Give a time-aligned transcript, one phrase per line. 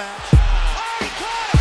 [0.00, 0.32] match.
[0.32, 1.60] Oh, he caught it!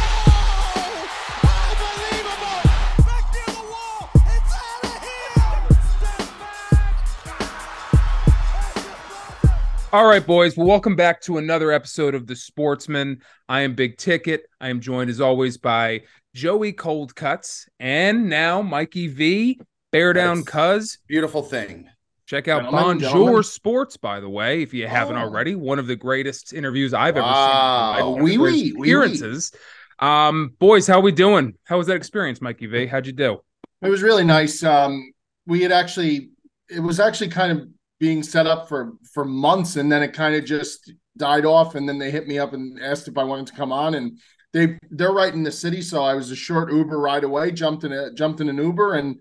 [1.44, 2.60] Oh, unbelievable!
[3.06, 4.00] Back near the wall.
[4.16, 5.44] It's out of here.
[6.00, 6.24] Step
[9.84, 9.92] back.
[9.92, 10.56] All right, boys.
[10.56, 13.22] Well, welcome back to another episode of The Sportsman.
[13.50, 14.46] I am Big Ticket.
[14.62, 16.04] I am joined as always by
[16.34, 19.60] Joey Cold Cuts and now Mikey V.
[19.92, 20.98] Bear Down That's- Cuz.
[21.10, 21.90] Beautiful thing.
[22.30, 23.44] Check out Gentlemen, Bonjour gentlemen.
[23.44, 25.22] Sports, by the way, if you haven't Oh.
[25.22, 25.56] already.
[25.56, 27.96] One of the greatest interviews I've ever Wow.
[27.96, 28.06] seen.
[28.06, 28.22] in my life.
[28.24, 28.80] Oui, For his oui, oui, oui.
[28.88, 29.52] appearances.
[29.98, 31.56] Um, boys, how we doing?
[31.64, 32.86] How was that experience, Mikey V?
[32.86, 33.40] How'd you do?
[33.82, 34.62] It was really nice.
[34.64, 35.12] Um,
[35.48, 36.30] we had actually,
[36.70, 37.68] it was actually kind of
[38.00, 41.74] being set up for for months, and then it kind of just died off.
[41.74, 44.20] And then they hit me up and asked if I wanted to come on, and
[44.54, 47.50] they they're right in the city, so I was a short Uber ride away.
[47.50, 49.18] Jumped in a jumped in an Uber and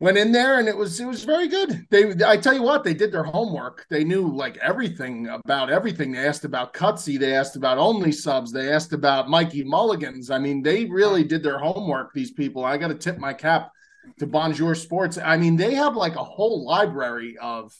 [0.00, 1.86] went in there, and it was it was very good.
[1.90, 3.86] They I tell you what, they did their homework.
[3.90, 6.12] They knew like everything about everything.
[6.12, 10.30] They asked about Cutsy, they asked about only subs, they asked about Mikey Mulligans.
[10.30, 12.12] I mean, they really did their homework.
[12.12, 13.70] These people, I got to tip my cap
[14.18, 15.18] to Bonjour Sports.
[15.18, 17.72] I mean, they have like a whole library of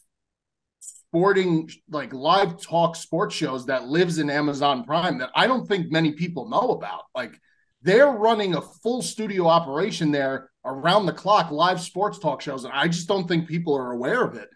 [0.81, 5.91] sporting, like live talk sports shows that lives in Amazon Prime that I don't think
[5.91, 7.05] many people know about.
[7.15, 7.41] Like
[7.89, 12.72] they're running a full studio operation there around the clock, live sports talk shows, and
[12.72, 14.48] I just don't think people are aware of it.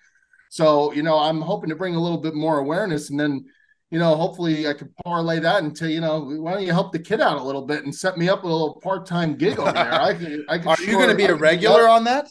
[0.50, 3.46] So, you know, I'm hoping to bring a little bit more awareness and then
[3.92, 6.98] you know, hopefully I could parlay that into, you know, why don't you help the
[6.98, 9.70] kid out a little bit and set me up with a little part-time gig over
[9.70, 9.92] there?
[9.92, 10.66] I could, I could.
[10.68, 12.26] Are you going to be I a regular on that?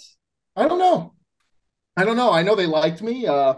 [0.55, 1.13] I don't know.
[1.95, 2.31] I don't know.
[2.31, 3.27] I know they liked me.
[3.27, 3.53] Uh,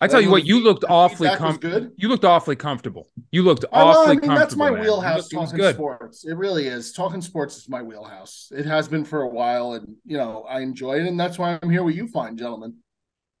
[0.00, 1.80] I tell you what, you looked awfully comfortable.
[1.80, 1.92] good.
[1.96, 3.08] You looked awfully comfortable.
[3.30, 4.80] You looked I, well, awfully I mean, that's my man.
[4.80, 5.16] Wheelhouse.
[5.22, 5.74] looked- it was Talking good.
[5.74, 6.92] sports, it really is.
[6.92, 8.52] Talking sports is my wheelhouse.
[8.54, 11.58] It has been for a while, and you know I enjoy it, and that's why
[11.62, 12.74] I'm here with you, fine gentlemen.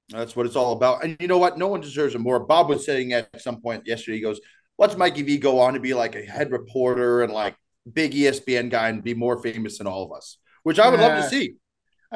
[0.08, 1.04] That's what it's all about.
[1.04, 1.58] And you know what?
[1.58, 2.38] No one deserves it more.
[2.40, 4.40] Bob was saying at some point yesterday, he goes,
[4.78, 7.56] Let's Mikey V go on to be like a head reporter and like
[7.92, 11.22] big ESPN guy and be more famous than all of us, which I would love
[11.22, 11.54] to see.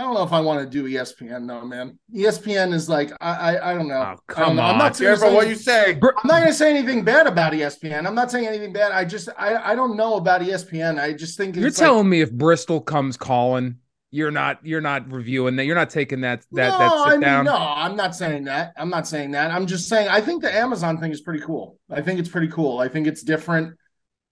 [0.00, 1.98] I don't know if I want to do ESPN though, man.
[2.14, 3.96] ESPN is like I I, I don't know.
[3.96, 4.62] Oh, I don't come know.
[4.62, 5.90] I'm not Careful what you say.
[5.92, 8.06] I'm not going to say anything bad about ESPN.
[8.06, 8.92] I'm not saying anything bad.
[8.92, 10.98] I just I I don't know about ESPN.
[10.98, 13.76] I just think You're it's like- telling me if Bristol comes calling,
[14.10, 15.66] you're not you're not reviewing that.
[15.66, 17.44] You're not taking that that no, that I sit mean, down.
[17.44, 18.72] no, I'm not saying that.
[18.78, 19.50] I'm not saying that.
[19.50, 21.78] I'm just saying I think the Amazon thing is pretty cool.
[21.90, 22.78] I think it's pretty cool.
[22.78, 23.76] I think it's different.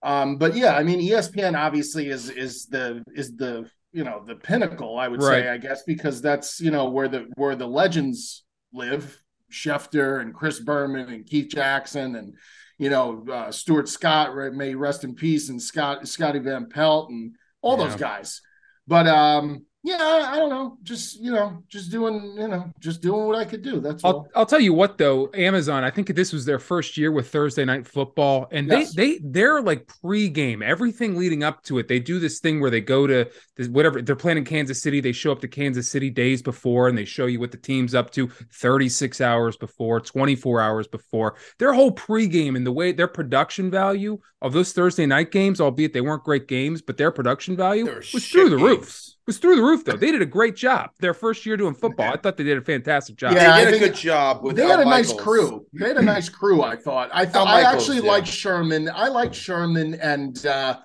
[0.01, 4.35] Um, but yeah, I mean, ESPN obviously is is the is the you know the
[4.35, 4.97] pinnacle.
[4.97, 5.43] I would Right.
[5.43, 9.21] say, I guess, because that's you know where the where the legends live.
[9.51, 12.35] Schefter and Chris Berman and Keith Jackson and
[12.77, 17.09] you know uh, Stuart Scott right, may rest in peace and Scott Scotty Van Pelt
[17.09, 18.41] and all those guys.
[18.87, 20.77] But um, yeah, I, I don't know.
[20.83, 23.79] Just you know, just doing you know, just doing what I could do.
[23.79, 24.27] That's I'll, all.
[24.35, 25.85] I'll tell you what though, Amazon.
[25.85, 28.93] I think this was their first year with Thursday night football, and Yes.
[28.93, 31.87] they they they're like pre-game, everything leading up to it.
[31.87, 34.99] They do this thing where they go to this, whatever they're playing in Kansas City.
[34.99, 37.95] They show up to Kansas City days before, and they show you what the team's
[37.95, 41.35] up to 36 hours before, 24 hours before.
[41.57, 45.93] Their whole pre-game and the way their production value of those Thursday night games, albeit
[45.93, 49.05] they weren't great games, but their production value was through the roof.
[49.29, 49.35] Games.
[49.35, 49.95] Was through the roof though.
[49.95, 50.91] They did a great job.
[50.99, 53.33] Their first year doing football, I thought they did a fantastic job.
[53.33, 55.65] Yeah, I they did a good job with They had Al a nice crew.
[55.73, 56.61] They had a nice crew.
[56.63, 57.09] I thought.
[57.13, 57.47] I thought.
[57.47, 58.11] Al I Michaels, actually yeah.
[58.11, 58.89] liked Sherman.
[58.93, 60.77] I liked Sherman and uh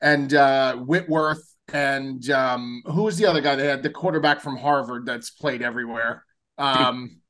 [0.00, 3.82] and uh Whitworth and um who was the other guy they had?
[3.82, 6.24] The quarterback from Harvard that's played everywhere.
[6.58, 7.20] Um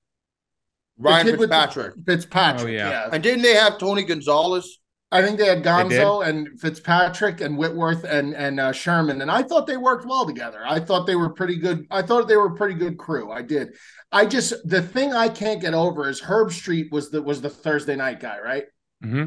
[0.98, 1.94] Ryan kid with the- Fitzpatrick.
[2.06, 2.68] Fitzpatrick.
[2.68, 2.90] Oh, yeah.
[2.90, 3.08] yeah.
[3.12, 4.79] And didn't they have Tony Gonzalez?
[5.12, 9.30] I think they had They Gonzo and Fitzpatrick and Whitworth and and uh, Sherman, and
[9.30, 10.60] I thought they worked well together.
[10.64, 11.86] I thought they were pretty good.
[11.90, 13.30] I thought they were a pretty good crew.
[13.30, 13.74] I did.
[14.12, 17.96] I just the thing I can't get over is Herbstreit was the was the Thursday
[17.96, 18.64] night guy, right?
[19.02, 19.24] hmm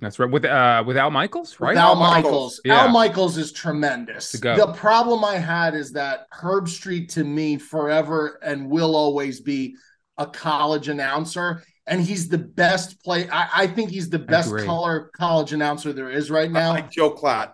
[0.00, 0.30] That's right.
[0.30, 1.76] With uh with Al Michaels, right?
[1.76, 2.24] Al Al Michaels.
[2.24, 2.60] Michaels.
[2.64, 2.82] Yeah.
[2.82, 4.32] Al Michaels is tremendous.
[4.32, 9.76] The problem I had is that Herbstreit to me forever and will always be
[10.18, 11.62] a college announcer.
[11.86, 13.28] And he's the best play.
[13.28, 16.70] I, I think he's the best color college announcer there is right I now.
[16.70, 17.52] like Joe Klatt.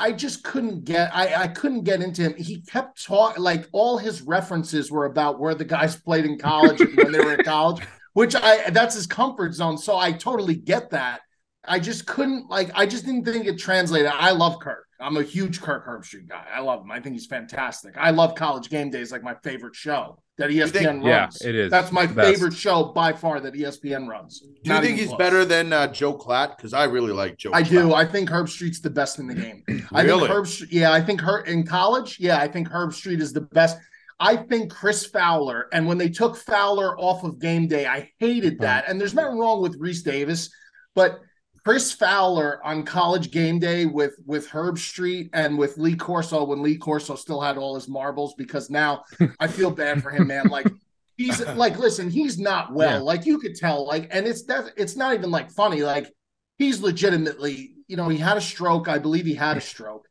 [0.00, 2.34] I just couldn't get I, I couldn't get into him.
[2.36, 6.80] He kept talking like all his references were about where the guys played in college
[6.80, 9.76] and when they were in college, which I that's his comfort zone.
[9.76, 11.20] So I totally get that.
[11.64, 14.10] I just couldn't like I just didn't think it translated.
[14.12, 14.86] I love Kirk.
[14.98, 16.44] I'm a huge Kirk Herbstreit guy.
[16.52, 16.90] I love him.
[16.90, 17.96] I think he's fantastic.
[17.96, 21.38] I love College Game Days, like my favorite show that ESPN think- runs.
[21.42, 21.70] Yeah, it is.
[21.70, 24.40] That's my favorite show by far that ESPN runs.
[24.40, 25.18] Do you Not think he's close.
[25.18, 26.56] better than uh, Joe Klatt?
[26.56, 27.50] Because I really like Joe.
[27.54, 27.68] I Klatt.
[27.70, 27.94] do.
[27.94, 29.62] I think Herbstreit's the best in the game.
[29.92, 30.26] I Really?
[30.28, 30.46] think Herb.
[30.70, 32.18] Yeah, I think her in college.
[32.18, 33.78] Yeah, I think Herbstreit is the best.
[34.18, 38.58] I think Chris Fowler, and when they took Fowler off of game day, I hated
[38.60, 38.84] that.
[38.88, 40.50] And there's nothing wrong with Rece Davis,
[40.94, 41.20] but
[41.64, 46.76] Chris Fowler on college game day with with Herbstreit and with Lee Corso when Lee
[46.78, 49.04] Corso still had all his marbles because now
[49.38, 50.46] I feel bad for him, man.
[50.48, 50.66] Like
[51.16, 52.92] he's like, listen, he's not well.
[52.98, 52.98] Yeah.
[52.98, 55.82] Like you could tell, like, and it's that it's not even like funny.
[55.82, 56.10] Like
[56.58, 58.88] he's legitimately, you know, he had a stroke.
[58.88, 60.08] I believe he had a stroke,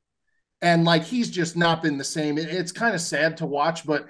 [0.61, 2.37] and like he's just not been the same.
[2.37, 4.07] It- it's kind of sad to watch, but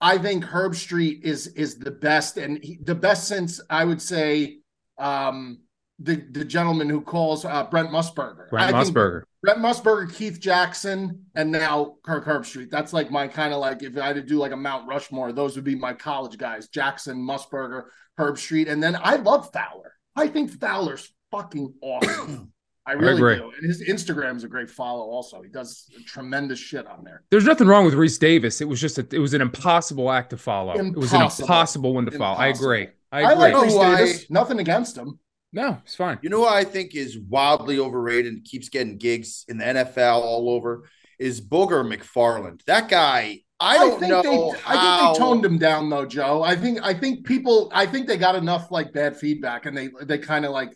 [0.00, 4.58] I think Herbstreit is is the best and he, the best since I would say
[4.98, 5.60] um
[6.02, 8.48] the the gentleman who calls uh, Brent Musburger.
[8.50, 9.22] Brent I think Musburger.
[9.42, 12.70] Brent Musburger, Keith Jackson, and now Kirk Herbstreit.
[12.70, 15.32] That's like my kind of like if I had to do like a Mount Rushmore,
[15.32, 17.84] those would be my college guys: Jackson, Musburger,
[18.18, 19.94] Herbstreit, and then I love Fowler.
[20.16, 22.52] I think Fowler's fucking awesome.
[22.86, 23.36] I really agree.
[23.36, 25.04] do, and his Instagram is a great follow.
[25.04, 27.22] Also, he does tremendous shit on there.
[27.30, 28.60] There's nothing wrong with Rece Davis.
[28.62, 30.72] It was just a, it was an impossible act to follow.
[30.72, 31.44] It was an Impossible.
[31.46, 32.36] impossible one to follow.
[32.38, 32.88] I agree.
[33.12, 33.34] I I, agree.
[33.44, 34.30] like Oh, Reese why- Davis.
[34.30, 35.18] Nothing against him.
[35.52, 36.18] No, it's fine.
[36.22, 40.20] You know who I think is wildly overrated and keeps getting gigs in the NFL
[40.22, 40.88] all over
[41.18, 42.64] is Booger McFarland.
[42.64, 44.22] That guy, I don't think know.
[44.22, 46.42] they I think they toned him down though, Joe.
[46.42, 49.90] I think I think people I think they got enough like bad feedback and they
[50.02, 50.72] they kind of like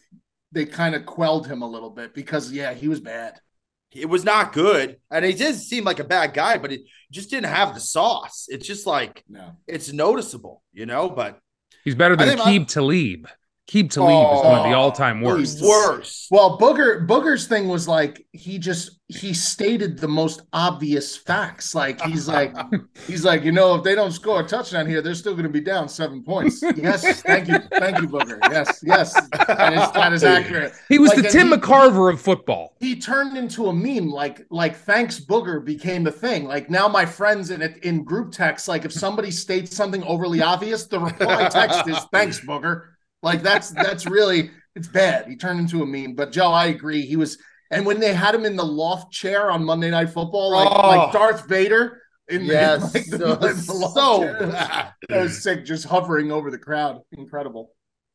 [0.53, 3.41] they kind of quelled him a little bit because yeah, he was bad.
[3.93, 6.81] It was not good, and he did seem like a bad guy, but it
[7.13, 8.47] just didn't have the sauce.
[8.49, 9.53] It's just like No.
[9.69, 11.09] it's noticeable, you know.
[11.09, 11.39] But
[11.85, 12.45] He's better than I think
[13.73, 14.11] my- Aqib Talib.
[14.11, 15.59] Aqib Talib is one of the Oh, all-time worst.
[15.59, 16.29] he's- worse.
[16.31, 21.75] Well, Booger Booger's thing was like he just he stated the most obvious facts.
[21.75, 22.55] Like he's like
[23.07, 25.51] he's like, you know, if they don't score a touchdown here, they're still going to
[25.51, 26.63] be down seven points.
[26.77, 28.39] Yes, thank you, thank you, Booger.
[28.51, 29.13] Yes, yes,
[29.47, 30.73] that is, that is accurate.
[30.89, 32.75] He was Like, the Tim he- McCarver of football.
[32.81, 37.05] he turned into a meme like like thanks booger became a thing like now my
[37.07, 41.87] friends in in group text like if somebody states something overly obvious the reply text
[41.89, 42.83] is thanks booger
[43.25, 47.03] like that's that's really it's bad he turned into a meme but joe i agree
[47.03, 47.39] he was
[47.71, 50.89] and when they had him in the loft chair on monday night football like, Oh.
[50.89, 54.95] like darth vader in Yes, the, like the, so, the loft so chair.
[55.09, 57.73] that was sick just hovering over the crowd incredible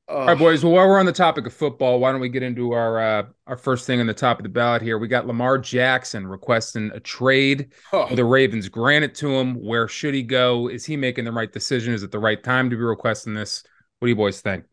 [0.07, 0.63] All right, boys.
[0.63, 3.23] Well, while we're on the topic of football, why don't we get into our uh,
[3.45, 4.97] our first thing on the top of the ballot here?
[4.97, 8.07] We got Lamar Jackson requesting a trade Oh.
[8.15, 8.67] the Ravens.
[8.69, 9.53] Grant it to him.
[9.63, 10.67] Where should he go?
[10.67, 11.94] Is he making the right decision?
[11.94, 13.62] Is it the right time to be requesting this?
[14.00, 14.63] What do you boys think?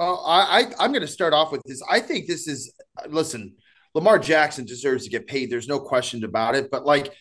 [0.00, 1.82] I, I I'm going to start off with this.
[1.88, 2.72] I think this is
[3.08, 3.54] listen.
[3.94, 5.50] Lamar Jackson deserves to get paid.
[5.50, 6.70] There's no question about it.
[6.70, 7.12] But like,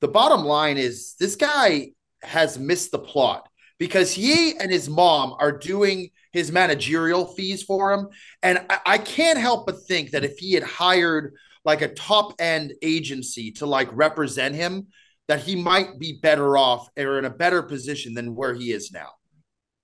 [0.00, 1.90] the bottom line is this guy
[2.22, 7.92] has missed the plot because he and his mom are doing his managerial fees for
[7.92, 8.08] him,
[8.42, 11.34] and I, I can't help but think that if he had hired
[11.64, 14.86] like a top end agency to like represent him,
[15.28, 18.92] that he might be better off or in a better position than where he is
[18.92, 19.10] now.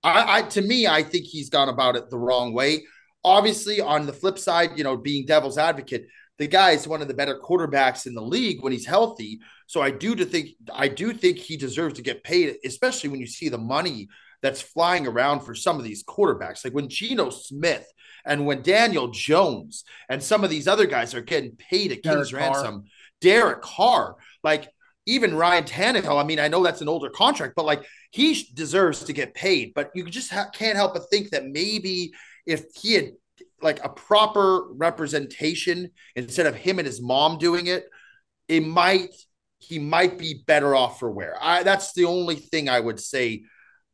[0.03, 2.85] I, I to me, I think he's gone about it the wrong way.
[3.23, 6.07] Obviously, on the flip side, you know, being devil's advocate,
[6.39, 9.39] the guy is one of the better quarterbacks in the league when he's healthy.
[9.67, 13.19] So I do to think I do think he deserves to get paid, especially when
[13.19, 14.09] you see the money
[14.41, 16.65] that's flying around for some of these quarterbacks.
[16.65, 17.87] Like when Geno Smith
[18.25, 22.17] and when Daniel Jones and some of these other guys are getting paid at Derek
[22.17, 22.39] King's Carr.
[22.39, 22.85] ransom.
[23.21, 24.69] Derek Carr, like
[25.05, 26.21] even Ryan Tannehill.
[26.21, 29.73] I mean, I know that's an older contract, but like he deserves to get paid.
[29.73, 32.13] But you just ha- can't help but think that maybe
[32.45, 33.11] if he had
[33.61, 37.85] like a proper representation instead of him and his mom doing it,
[38.47, 39.13] it might
[39.59, 41.35] he might be better off for where.
[41.41, 43.43] I that's the only thing I would say.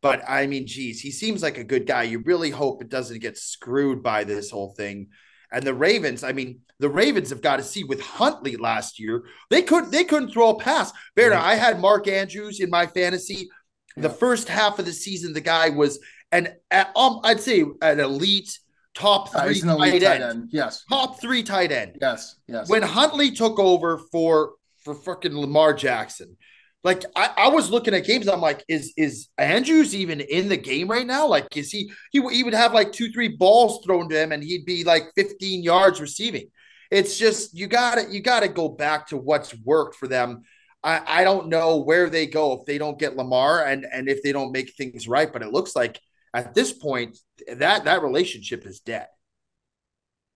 [0.01, 2.03] But I mean, geez, he seems like a good guy.
[2.03, 5.10] You really hope it doesn't get screwed by this whole thing.
[5.51, 9.24] And the Ravens, I mean, the Ravens have got to see with Huntley last year.
[9.50, 10.91] They couldn't they couldn't throw a pass.
[11.15, 13.50] Bear, I had Mark Andrews in my fantasy.
[13.98, 16.00] The first half of the season, the guy was
[16.32, 18.58] an um, I'd say an elite
[18.94, 20.24] top Uh, three he's an elite tight tight end.
[20.24, 20.50] end.
[20.51, 22.70] Yes, Top three tight end yes, yes.
[22.70, 24.53] when Huntley took over for
[24.84, 26.38] for fucking Lamar Jackson,
[26.83, 30.57] like I, I was looking at games, I'm like, is is Andrews even in the
[30.57, 31.27] game right now?
[31.27, 34.43] Like, is he he, he would have like two, three balls thrown to him and
[34.43, 36.50] he'd be like 15 yards receiving.
[36.89, 40.43] It's just you gotta you gotta go back to what's worked for them.
[40.81, 44.24] I, I don't know where they go if they don't get Lamar and and if
[44.24, 46.00] they don't make things right, but it looks like
[46.33, 47.17] at this point
[47.48, 49.07] that that relationship is dead.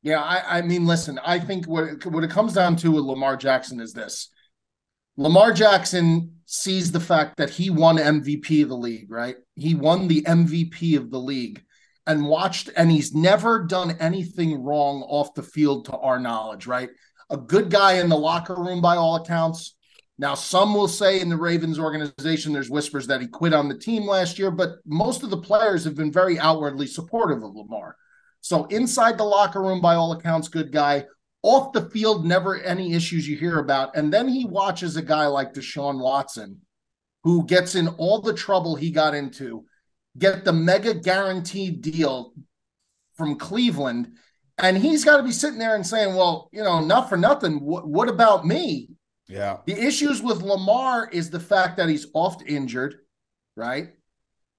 [0.01, 3.05] Yeah, I, I mean, listen, I think what it, what it comes down to with
[3.05, 4.29] Lamar Jackson is this.
[5.17, 9.35] Lamar Jackson sees the fact that he won MVP of the league, right?
[9.55, 11.63] He won the MVP of the league
[12.05, 16.89] and watched, and he's never done anything wrong off the field to our knowledge, right?
[17.29, 19.75] A good guy in the locker room by all accounts.
[20.17, 23.77] Now, some will say in the Ravens organization, there's whispers that he quit on the
[23.77, 27.95] team last year, but most of the players have been very outwardly supportive of Lamar.
[28.41, 31.05] So inside the locker room, by all accounts, good guy.
[31.43, 33.95] Off the field, never any issues you hear about.
[33.95, 36.61] And then he watches a guy like Deshaun Watson,
[37.23, 39.65] who gets in all the trouble he got into,
[40.17, 42.33] get the mega guaranteed deal
[43.15, 44.13] from Cleveland.
[44.57, 47.59] And he's got to be sitting there and saying, well, you know, not for nothing.
[47.59, 48.89] What, what about me?
[49.27, 49.57] Yeah.
[49.65, 52.95] The issues with Lamar is the fact that he's oft injured,
[53.55, 53.89] right?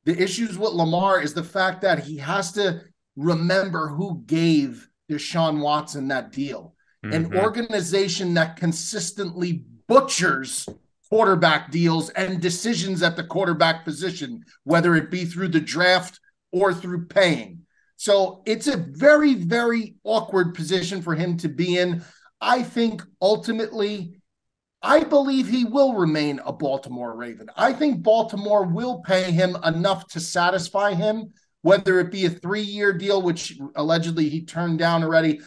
[0.04, 2.82] The issues with Lamar is the fact that he has to
[3.16, 6.74] remember who gave Deshaun Watson that deal.
[7.02, 7.36] An Mhm.
[7.36, 10.66] organization that consistently butchers
[11.10, 16.18] quarterback deals and decisions at the quarterback position, whether it be through the draft
[16.50, 17.66] or through paying.
[17.96, 22.02] So it's a very, very awkward position for him to be in.
[22.40, 24.20] I think ultimately,
[24.82, 27.48] I believe he will remain a Baltimore Raven.
[27.56, 31.32] I think Baltimore will pay him enough to satisfy him,
[31.64, 35.40] whether it be a three year deal, which allegedly he turned down already.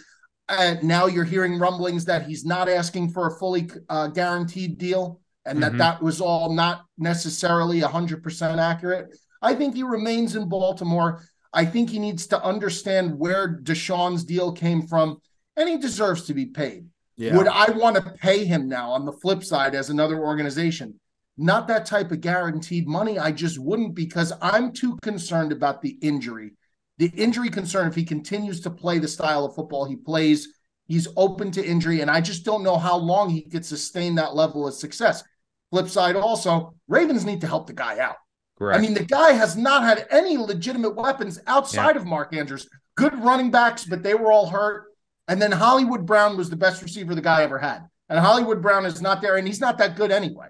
[0.50, 5.22] And now you're hearing rumblings that he's not asking for a fully uh, guaranteed deal
[5.46, 5.78] and that Mhm.
[5.78, 9.16] that was all not necessarily 100% accurate.
[9.44, 11.22] I think he remains in Baltimore.
[11.54, 15.18] I think he needs to understand where Deshaun's deal came from,
[15.56, 16.88] and he deserves to be paid.
[17.16, 17.38] Yeah.
[17.38, 21.00] Would I want to pay him now on the flip side as another organization?
[21.38, 23.20] Not that type of guaranteed money.
[23.20, 26.54] I just wouldn't because I'm too concerned about the injury.
[26.98, 30.48] The injury concern, if he continues to play the style of football he plays,
[30.88, 32.02] he's open to injury.
[32.02, 35.24] And I just don't know how long he could sustain that level of success.
[35.70, 38.16] Flip side also, Ravens need to help the guy out.
[38.58, 38.80] Correct.
[38.80, 42.68] I mean, the guy has not had any legitimate weapons outside of Mark Andrews.
[42.96, 44.86] Good running backs, but they were all hurt.
[45.28, 47.82] And then Hollywood Brown was the best receiver the guy ever had.
[48.10, 50.48] And Hollywood Brown is not there, and he's not that good anyway.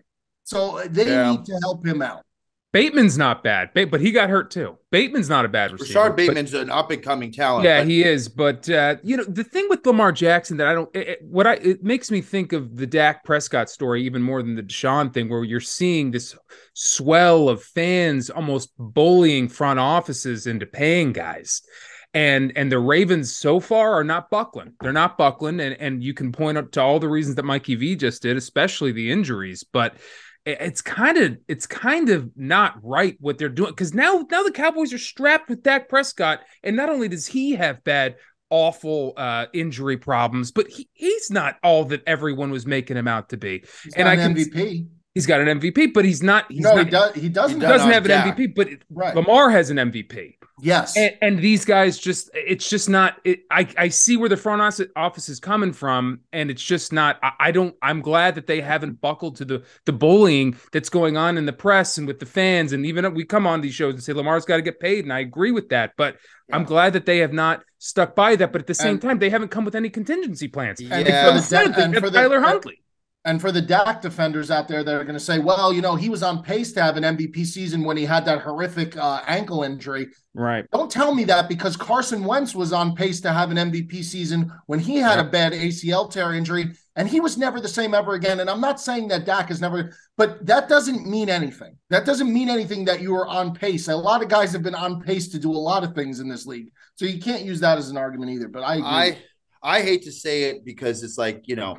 [0.47, 1.31] So uh, they Yeah.
[1.31, 2.23] need to help him out.
[2.73, 4.77] Bateman's not bad, but he got hurt too.
[4.91, 5.99] Bateman's not a bad receiver.
[5.99, 7.65] Rashod but- Bateman's an up and coming talent.
[7.65, 8.29] Yeah, but he is.
[8.29, 11.47] But uh, you know, the thing with Lamar Jackson that I don't, it, it- what
[11.47, 15.13] I it makes me think of the Dak Prescott story even more than the Deshaun
[15.13, 16.35] thing, where you're seeing this
[16.73, 21.61] swell of fans almost bullying front offices into paying guys.
[22.13, 24.73] And and the Ravens so far are not buckling.
[24.81, 27.75] They're not buckling, and and you can point out to all the reasons that Mikey
[27.75, 29.63] V just did, especially the injuries.
[29.71, 30.01] But it-
[30.47, 34.51] it's kind of it's kind of not right what they're doing because now now the
[34.51, 38.15] Cowboys are strapped with Dak Prescott, and not only does he have bad,
[38.49, 43.29] awful uh, injury problems, but he, he's not all that everyone was making him out
[43.29, 43.63] to be.
[43.83, 44.87] He's And I an can- MVP.
[45.17, 46.45] He's got an MVP, but he's not.
[46.49, 47.15] He's no, not, he does.
[47.15, 47.59] He doesn't.
[47.61, 48.37] He he doesn't have an Dak.
[48.37, 49.15] MVP, but Right.
[49.15, 50.35] Lamar has an MVP.
[50.61, 50.95] yes.
[50.95, 54.61] And, and these guys just it's just not it, I, I see where the front
[54.61, 58.47] office- office is coming from and it's just not I, I don't i'm glad that
[58.47, 62.19] they haven't buckled to the the bullying that's going on in the press and with
[62.19, 64.79] the fans and even we come on these shows and say lamar's got to get
[64.79, 66.17] paid and i agree with that but
[66.51, 69.19] i'm glad that they have not stuck by that but at the same And- time
[69.19, 70.95] they haven't come with any contingency plans Yeah.
[70.97, 72.81] And And for the, instead, they and for the- tyler huntley
[73.27, 75.95] And for the Dak defenders out there that are going to say, well, you know,
[75.95, 79.21] he was on pace to have an MVP season when he had that horrific uh,
[79.27, 80.07] ankle injury.
[80.33, 84.01] right Don't tell me that because Carson Wentz was on pace to have an MVP
[84.05, 87.93] season when he had a bad ACL tear injury and he was never the same
[87.93, 88.39] ever again.
[88.39, 91.75] And I'm not saying that Dak is never, but that doesn't mean anything.
[91.89, 93.89] That doesn't mean anything that you are on pace.
[93.89, 96.29] A lot of guys have been on pace to do a lot of things in
[96.29, 96.71] this league.
[96.95, 98.47] So you can't use that as an argument either.
[98.47, 98.87] But I agree.
[98.87, 99.17] I
[99.61, 101.77] I hate to say it because it's like you know,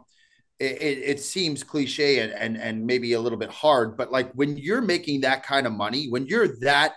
[0.60, 4.56] it, it, seems cliche and, and and maybe a little bit hard, but like when
[4.56, 6.94] you're making that kind of money, when you're that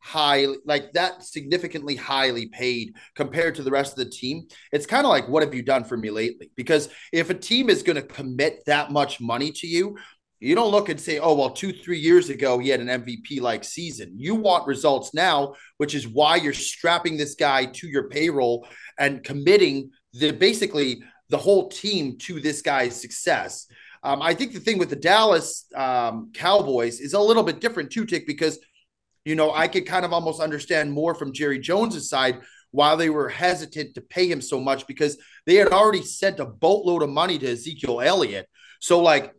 [0.00, 4.42] high, like that significantly highly paid compared to the rest of the team,
[4.72, 6.50] it's kind of like what have you done for me lately?
[6.56, 9.96] Because if a team is going to commit that much money to you.
[10.40, 13.40] You don't look and say, oh, well, two, three years ago, he had an MVP
[13.40, 14.12] like season.
[14.18, 18.66] You want results now, which is why you're strapping this guy to your payroll
[18.98, 23.66] and committing the basically the whole team to this guy's success.
[24.02, 27.90] Um, I think the thing with the Dallas um, Cowboys is a little bit different
[27.90, 28.58] too, Tick, because
[29.24, 32.40] you know I could kind of almost understand more from Jerry Jones's side
[32.70, 35.16] why they were hesitant to pay him so much because
[35.46, 38.48] they had already sent a boatload of money to Ezekiel Elliott.
[38.80, 39.32] So like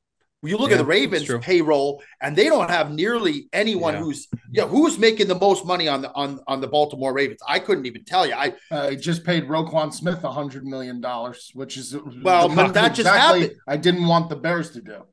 [0.43, 3.99] you look Yeah, at the Ravens payroll, and they don't have nearly anyone Yeah.
[4.01, 7.39] who's yeah who's making the most money on the on on the Baltimore Ravens.
[7.47, 8.33] I couldn't even tell you.
[8.33, 12.93] I Uh, just paid Roquan Smith a hundred million dollars, which is Well, but that
[12.95, 13.51] just happened.
[13.67, 15.03] I didn't want the Bears to do.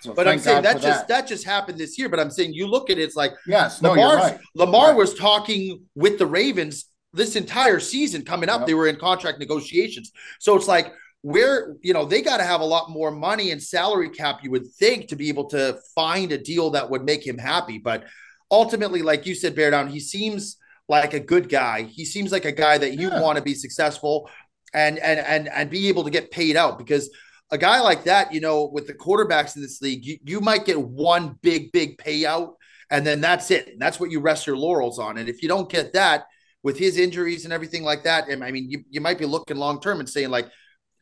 [0.00, 1.26] So But I'm saying God that just that.
[1.26, 2.08] just happened this year.
[2.08, 4.40] But I'm saying you look at it, it's like yes, no, you're Lamar's, right.
[4.54, 4.96] Lamar Right.
[4.96, 8.60] was talking with the Ravens this entire season coming up.
[8.60, 8.66] Yep.
[8.68, 10.12] They were in contract negotiations.
[10.38, 10.92] So it's like
[11.22, 14.50] where you know they got to have a lot more money and salary cap, you
[14.50, 17.78] would think, to be able to find a deal that would make him happy.
[17.78, 18.04] But
[18.50, 20.56] ultimately, like you said, Bear Down, he seems
[20.88, 21.82] like a good guy.
[21.82, 23.20] He seems like a guy that you Yeah.
[23.20, 24.30] want to be successful
[24.72, 27.10] and and and and be able to get paid out because
[27.50, 30.64] a guy like that, you know, with the quarterbacks in this league, you, you might
[30.64, 32.54] get one big, big payout,
[32.90, 33.68] and then that's it.
[33.68, 35.16] And that's what you rest your laurels on.
[35.16, 36.24] And if you don't get that
[36.64, 39.56] with his injuries and everything like that, and I mean, you, you might be looking
[39.58, 40.48] long term and saying, like,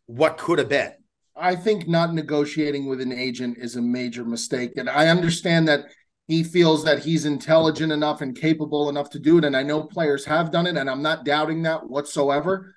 [0.06, 0.92] what could have been?
[1.37, 4.73] I think not negotiating with an agent is a major mistake.
[4.76, 5.87] And I understand that
[6.28, 9.44] he feels that he's intelligent enough and capable enough to do it.
[9.44, 12.75] And I know players have done it, and I'm not doubting that whatsoever.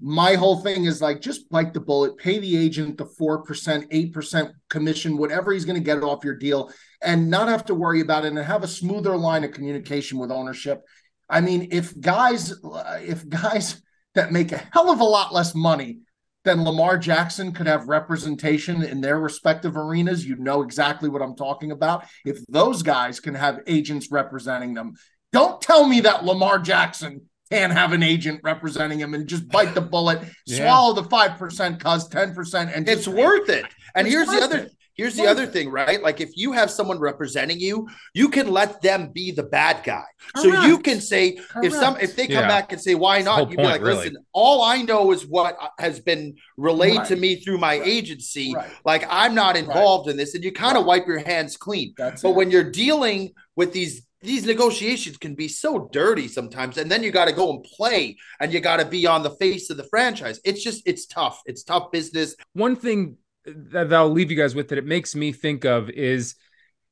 [0.00, 4.50] My whole thing is like just bite the bullet, pay the agent the 4%, 8%
[4.70, 8.24] commission, whatever he's going to get off your deal, and not have to worry about
[8.24, 10.82] it and have a smoother line of communication with ownership.
[11.28, 12.54] I mean, if guys,
[13.00, 13.82] if guys
[14.14, 15.98] that make a hell of a lot less money
[16.48, 20.24] then Lamar Jackson could have representation in their respective arenas.
[20.26, 22.06] You know exactly what I'm talking about.
[22.24, 24.94] If those guys can have agents representing them,
[25.32, 29.74] don't tell me that Lamar Jackson can't have an agent representing him and just bite
[29.74, 30.64] the bullet, Yeah.
[30.64, 33.64] swallow the 5%, cause 10%, and It's worth it.
[33.94, 34.72] And here's the other it.
[34.98, 35.52] Here's the other it.
[35.52, 36.02] thing, right?
[36.02, 40.04] Like if you have someone representing you, you can let them be the bad guy.
[40.36, 42.48] So you can say if some if they come Yeah.
[42.48, 43.96] back and say why not, you'd be like, really.
[43.96, 47.86] listen, all I know is what has been relayed to me through my Right.
[47.86, 48.54] agency.
[48.54, 48.68] Right.
[48.84, 50.98] Like I'm not involved in this, and you kind of Right.
[50.98, 51.94] wipe your hands clean.
[51.96, 52.36] That's But it.
[52.36, 57.12] when you're dealing with these these negotiations can be so dirty sometimes and then you
[57.12, 59.84] got to go and play and you got to be on the face of the
[59.84, 63.16] franchise it's just it's tough it's tough business one thing
[63.72, 66.34] that, that I'll leave you guys with that it makes me think of is,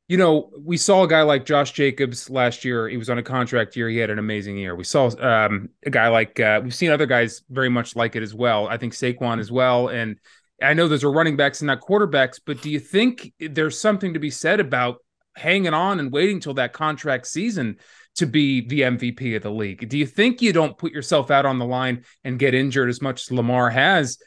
[0.08, 2.88] you know, we saw a guy like Josh Jacobs last year.
[2.88, 3.88] He was on a contract year.
[3.88, 4.76] He had an amazing year.
[4.76, 8.22] We saw um, a guy like uh, we've seen other guys very much like it
[8.22, 8.68] as well.
[8.68, 9.88] I think Saquon as well.
[9.88, 10.16] And
[10.62, 14.14] I know those are running backs and not quarterbacks, but do you think there's something
[14.14, 14.98] to be said about
[15.36, 17.76] hanging on and waiting till that contract season
[18.16, 19.88] to be the MVP of the league?
[19.88, 23.02] Do you think you don't put yourself out on the line and get injured as
[23.02, 24.18] much as Lamar has?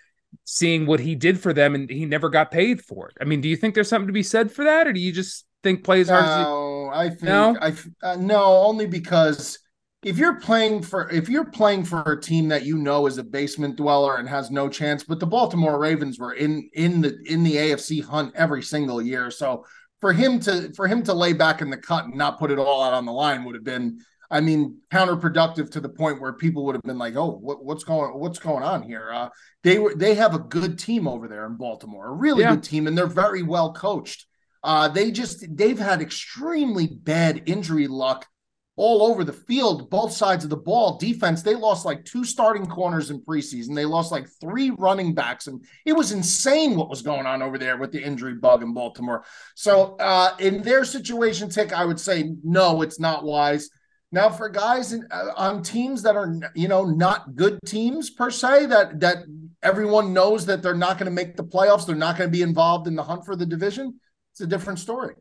[0.44, 3.18] Seeing what he did for them and he never got paid for it.
[3.22, 5.12] I mean, do you think there's something to be said for that, or do you
[5.12, 7.58] just think play as hard as he- No, I think No?
[7.62, 9.60] I uh, no, only because
[10.04, 13.24] if you're playing for if you're playing for a team that you know is a
[13.24, 17.44] basement dweller and has no chance, but the Baltimore Ravens were in in the in
[17.44, 19.66] the AFC hunt every single year, so
[20.00, 22.58] for him to for him to lay back in the cut and not put it
[22.58, 24.00] all out on the line would have been,
[24.32, 27.84] I mean, counterproductive to the point where people would have been like, "Oh, what, what's
[27.84, 29.30] going what's going on here?" Uh,
[29.64, 32.52] they were they have a good team over there in Baltimore, a really Yeah.
[32.52, 34.26] good team, and they're very well coached.
[34.64, 38.28] Uh, they just they've had extremely bad injury luck
[38.76, 40.98] all over the field, both sides of the ball.
[40.98, 43.76] Defense, they lost like two starting corners in preseason.
[43.76, 47.58] They lost like three running backs, and it was insane what was going on over
[47.58, 49.26] there with the injury bug in Baltimore.
[49.56, 53.70] So, uh, in their situation, Tick, I would say no, it's not wise.
[54.12, 58.32] Now, for guys in, uh, on teams that are you know not good teams per
[58.32, 59.26] se, that that
[59.62, 62.42] everyone knows that they're not going to make the playoffs, they're not going to be
[62.42, 64.00] involved in the hunt for the division.
[64.34, 65.16] It's a different story.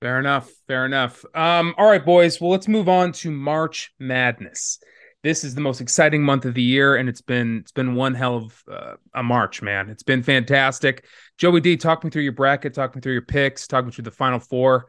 [0.00, 0.50] Fair enough.
[0.66, 1.24] Fair enough.
[1.34, 2.40] Um, all right, boys.
[2.40, 4.78] Well, let's move on to March Madness.
[5.22, 8.14] This is the most exciting month of the year, and it's been it's been one
[8.14, 9.88] hell of uh, a March, man.
[9.90, 11.04] It's been fantastic.
[11.36, 14.04] Joey D, talk me through your bracket, talk me through your picks, talk me through
[14.04, 14.86] the final four.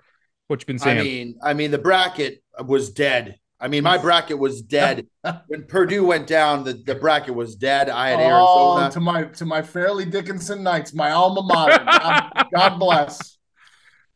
[0.47, 0.99] What you been saying?
[0.99, 3.39] I mean, I mean, the bracket was dead.
[3.59, 5.07] I mean, my bracket was dead
[5.47, 6.63] when Purdue went down.
[6.63, 7.89] The, the bracket was dead.
[7.89, 8.91] I had Oh, Arizona.
[8.91, 11.83] to my to my Fairleigh Dickinson Knights, my alma mater.
[11.83, 13.37] God, God bless.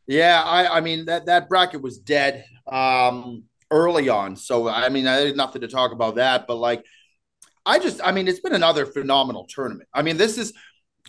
[0.06, 4.36] Yeah, I, I mean that that bracket was dead um, early on.
[4.36, 6.46] So I mean, I had nothing to talk about that.
[6.46, 6.84] But like,
[7.66, 9.88] I just, I mean, it's been another phenomenal tournament.
[9.92, 10.52] I mean, this is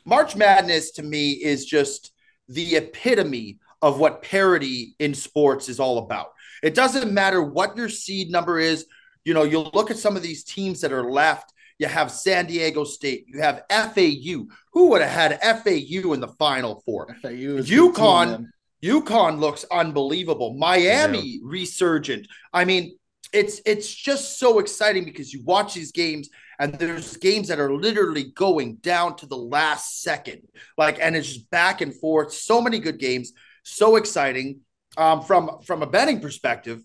[0.06, 2.12] March Madness to me is just
[2.50, 6.28] the epitome of what parity in sports is all about.
[6.64, 8.86] It doesn't matter what your seed number is.
[9.26, 11.52] You know, you'll look at some of these teams that are left.
[11.80, 13.26] You have San Diego State.
[13.28, 14.46] You have FAU.
[14.72, 17.14] Who would have had FAU in the Final Four?
[17.22, 17.30] FAU
[17.62, 18.48] UConn-
[18.82, 20.54] UConn looks unbelievable.
[20.54, 22.28] Miami resurgent.
[22.54, 22.98] I mean,
[23.34, 27.74] it's it's just so exciting because you watch these games and there's games that are
[27.74, 30.44] literally going down to the last second.
[30.78, 32.32] Like, and it's just back and forth.
[32.34, 33.34] So many good games,
[33.64, 34.62] so exciting.
[34.96, 36.84] Um, from from a betting perspective,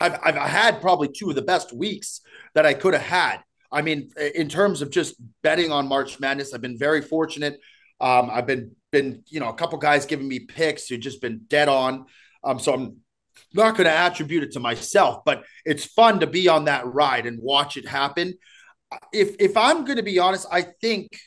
[0.00, 2.20] I've I've had probably two of the best weeks
[2.54, 3.38] that I could have had.
[3.72, 7.58] I mean, in terms of just betting on March Madness, I've been very fortunate.
[8.00, 11.42] Um, I've been been you know a couple guys giving me picks who just been
[11.48, 12.06] dead on.
[12.44, 12.96] Um, so I'm
[13.54, 17.26] not going to attribute it to myself, but it's fun to be on that ride
[17.26, 18.34] and watch it happen.
[19.12, 21.18] If if I'm going to be honest, I think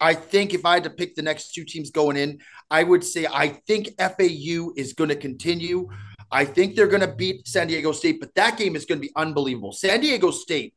[0.00, 2.38] I think if I had to pick the next two teams going in,
[2.70, 5.88] I would say I think FAU is going to continue.
[6.30, 9.06] I think they're going to beat San Diego State, but that game is going to
[9.06, 9.72] be unbelievable.
[9.72, 10.74] San Diego State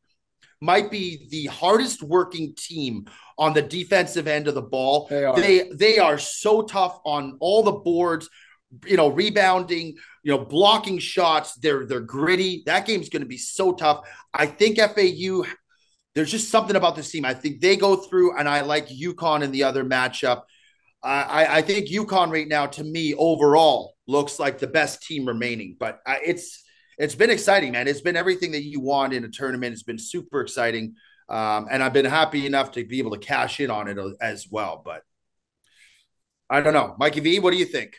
[0.59, 3.05] might be the hardest working team
[3.37, 5.07] on the defensive end of the ball.
[5.09, 5.35] They are.
[5.35, 8.29] They they are so tough on all the boards,
[8.85, 11.55] you know, rebounding, you know, blocking shots.
[11.55, 12.63] They're they're gritty.
[12.65, 14.07] That game's going to be so tough.
[14.33, 15.43] I think FAU
[16.15, 17.25] there's just something about this team.
[17.25, 20.43] I think they go through, and I like UConn in the other matchup.
[21.03, 25.75] I, I think UConn right now, to me, overall, looks like the best team remaining.
[25.79, 26.63] But uh, it's
[26.97, 27.87] it's been exciting, man.
[27.87, 29.73] It's been everything that you want in a tournament.
[29.73, 30.95] It's been super exciting,
[31.27, 34.47] um, and I've been happy enough to be able to cash in on it as
[34.49, 34.81] well.
[34.83, 35.01] But
[36.49, 37.39] I don't know, Mikey V.
[37.39, 37.95] What do you think?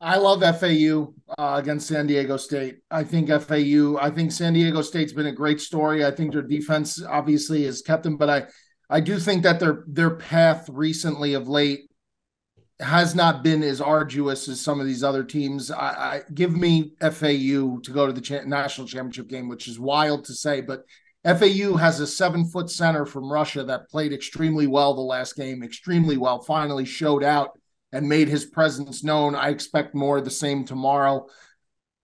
[0.00, 2.78] I love FAU uh, against San Diego State.
[2.88, 3.98] I think FAU.
[4.00, 6.04] I think San Diego State's been a great story.
[6.04, 8.46] I think their defense obviously has kept them, but I
[8.90, 11.90] I do think that their their path recently of late
[12.80, 15.70] has not been as arduous as some of these other teams.
[15.70, 19.80] I, I give me FAU to go to the cha- national championship game, which is
[19.80, 20.84] wild to say, but
[21.24, 25.62] FAU has a seven foot center from Russia that played extremely well the last game,
[25.62, 26.40] extremely well.
[26.40, 27.58] Finally showed out
[27.92, 29.34] and made his presence known.
[29.34, 31.26] I expect more of the same tomorrow.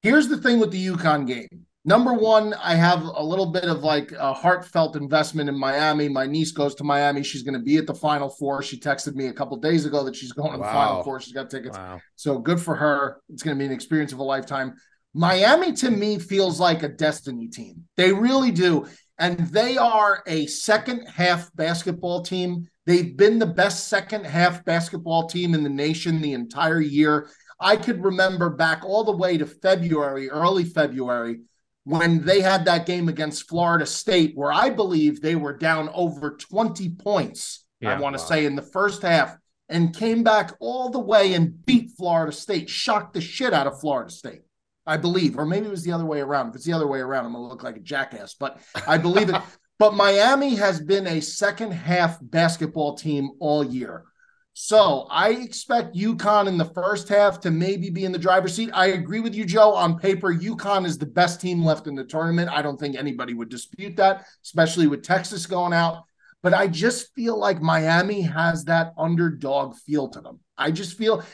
[0.03, 1.67] Here's the thing with the UConn game.
[1.87, 6.09] Number one, I have a little bit of like a heartfelt investment in Miami.
[6.09, 7.23] My niece goes to Miami.
[7.23, 8.63] She's going to be at the Final Four.
[8.63, 11.21] She texted me a couple days ago that she's going to the Final Four.
[11.21, 11.77] She's got tickets.
[11.77, 12.01] Wow.
[12.17, 13.21] So good for her.
[13.29, 14.75] It's going to be an experience of a lifetime.
[15.13, 17.85] Miami to me feels like a destiny team.
[17.97, 18.87] They really do.
[19.19, 22.67] And they are a second half basketball team.
[22.87, 27.29] They've been the best second half basketball team in the nation the entire year.
[27.61, 31.41] I could remember back all the way to February, early February,
[31.85, 36.37] when they had that game against Florida State, where I believe they were down over
[36.37, 38.29] 20 points, I want to wow.
[38.29, 39.37] say, in the first half,
[39.69, 43.81] and came back all the way and beat Florida State, shocked the shit out of
[43.81, 44.43] Florida State.
[44.87, 46.51] I believe, or maybe it was the other way around.
[46.51, 49.31] If it's the other way around, I'm gonna look like a jackass, but I believe
[49.31, 49.41] it.
[49.77, 54.05] But Miami has been a second half basketball team all year.
[54.57, 58.71] So I expect UConn in the first half to maybe be in the driver's seat.
[58.73, 59.75] I agree with you, Joe.
[59.75, 62.49] On paper, UConn is the best team left in the tournament.
[62.51, 66.05] I don't think anybody would dispute that, especially with Texas going out.
[66.41, 70.39] But I just feel like Miami has that underdog feel to them.
[70.57, 71.25] I just feel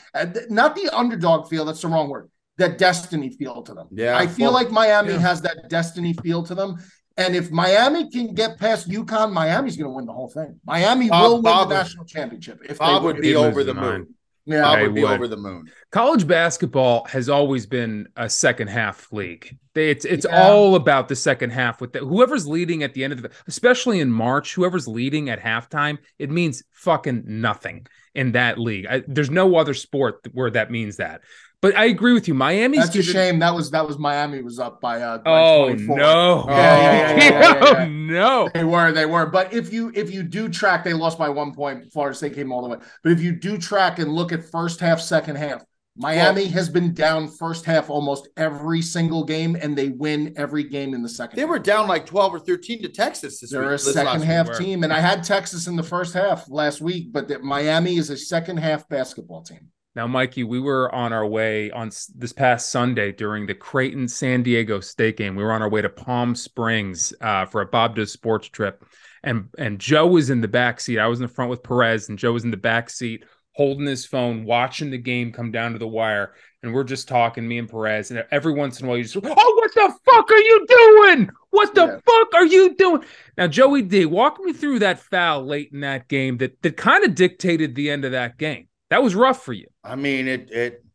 [0.49, 3.87] not the underdog feel, that's the wrong word, that destiny feel to them.
[3.91, 5.19] Yeah, I feel well, like Miami yeah.
[5.19, 6.77] has that destiny feel to them.
[7.25, 10.59] And if Miami can get past UConn, Miami's going to win the whole thing.
[10.65, 12.59] Miami Bob- will win Bob the would- national championship.
[12.67, 14.15] If Bob they would be over the moon.
[14.45, 14.67] Yeah.
[14.67, 15.11] I would be would.
[15.11, 15.69] over the moon.
[15.91, 19.55] College basketball has always been a second half league.
[19.75, 20.41] They- It's it's Yeah.
[20.43, 23.99] all about the second half with the, whoever's leading at the end of the especially
[23.99, 28.87] in March, whoever's leading at halftime, it means fucking nothing in that league.
[28.89, 31.21] I, there's no other sport where that means that.
[31.61, 32.33] But I agree with you.
[32.33, 33.39] Miami's That's a given- shame.
[33.39, 35.97] That was that was Miami was up by uh by Oh 24.
[35.97, 36.45] no!
[36.49, 38.49] Yeah, yeah, yeah, yeah, yeah, Oh, no!
[38.53, 39.27] They were, they were.
[39.27, 41.91] But if you if you do track, they lost by one point.
[41.93, 42.77] Florida State came all the way.
[43.03, 45.63] But if you do track and look at first half, second half,
[45.95, 50.95] Miami has been down first half almost every single game, and they win every game
[50.95, 51.35] in the second.
[51.35, 51.49] They half.
[51.51, 53.67] were down like 12 or 13 to Texas this They're week.
[53.67, 54.53] a this last second half were.
[54.55, 58.09] team, and I had Texas in the first half last week, but that Miami is
[58.09, 59.67] a second half basketball team.
[59.93, 64.41] Now, Mikey, we were on our way on this past Sunday during the Creighton San
[64.41, 65.35] Diego State game.
[65.35, 68.85] We were on our way to Palm Springs uh, for a Bob Does Sports trip,
[69.23, 70.97] and and Joe was in the back seat.
[70.97, 73.85] I was in the front with Perez, and Joe was in the back seat holding
[73.85, 76.33] his phone, watching the game come down to the wire.
[76.63, 79.17] And we're just talking, me and Perez, and every once in a while you just,
[79.17, 81.29] oh, what the fuck are you doing?
[81.49, 81.97] What the Yeah.
[82.05, 83.03] fuck are you doing?
[83.37, 87.03] Now, Joey D, walk me through that foul late in that game that that kind
[87.03, 88.67] of dictated the end of that game.
[88.91, 89.67] That was rough for you.
[89.83, 90.85] I mean, it, it,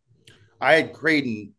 [0.60, 1.54] I had Creighton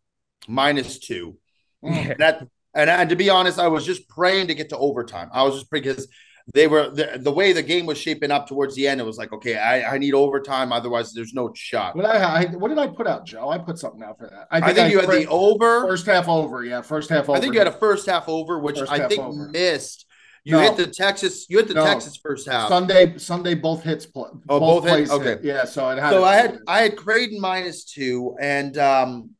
[0.48, 1.36] minus two.
[1.80, 2.14] Yeah.
[2.18, 5.30] That, and, and to be honest, I was just praying to get to overtime.
[5.32, 6.08] I was just because
[6.52, 9.00] they were the, the way the game was shaping up towards the end.
[9.00, 10.72] It was like, okay, I, I need overtime.
[10.72, 11.94] Otherwise, there's no shot.
[11.94, 13.48] What I, I what did I put out, Joe?
[13.48, 14.48] I put something out for that.
[14.50, 15.82] I think you had the over.
[15.82, 16.64] first half over.
[16.64, 17.38] Yeah, first half over.
[17.38, 19.48] I think you had a first half over, which First I think over.
[19.50, 20.06] missed.
[20.44, 20.60] You No.
[20.60, 21.46] hit the Texas.
[21.48, 21.84] You hit the No.
[21.84, 22.68] Texas first half.
[22.68, 23.18] Sunday.
[23.18, 24.06] Sunday both hits.
[24.14, 24.90] Oh, both hit?
[24.90, 25.38] plays Okay.
[25.42, 26.10] Yeah, so it had.
[26.10, 29.30] So I had I had Creighton minus two, and um,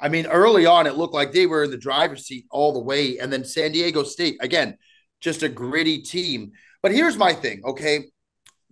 [0.00, 2.80] I mean early on it looked like they were in the driver's seat all the
[2.80, 4.78] way, and then San Diego State again,
[5.20, 6.52] just a gritty team.
[6.82, 8.04] But here's my thing, okay?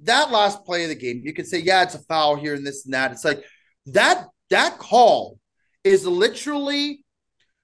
[0.05, 2.67] That last play of the game, you could say, yeah, it's a foul here and
[2.67, 3.13] this and that.
[3.13, 3.45] It's like
[3.87, 5.39] that that call
[5.85, 7.05] is literally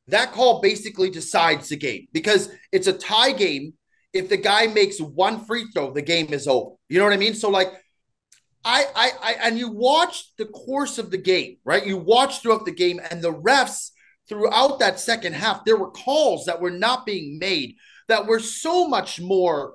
[0.08, 3.74] that call basically decides the game because it's a tie game.
[4.12, 6.76] If the guy makes one free throw, the game is over.
[6.88, 7.34] You know what I mean?
[7.34, 7.72] So like
[8.64, 11.86] I, I, I, and you watch the course of the game, right?
[11.86, 13.90] You watch throughout the game, and the refs
[14.28, 17.76] throughout that second half, there were calls that were not being made
[18.08, 19.74] that were so much more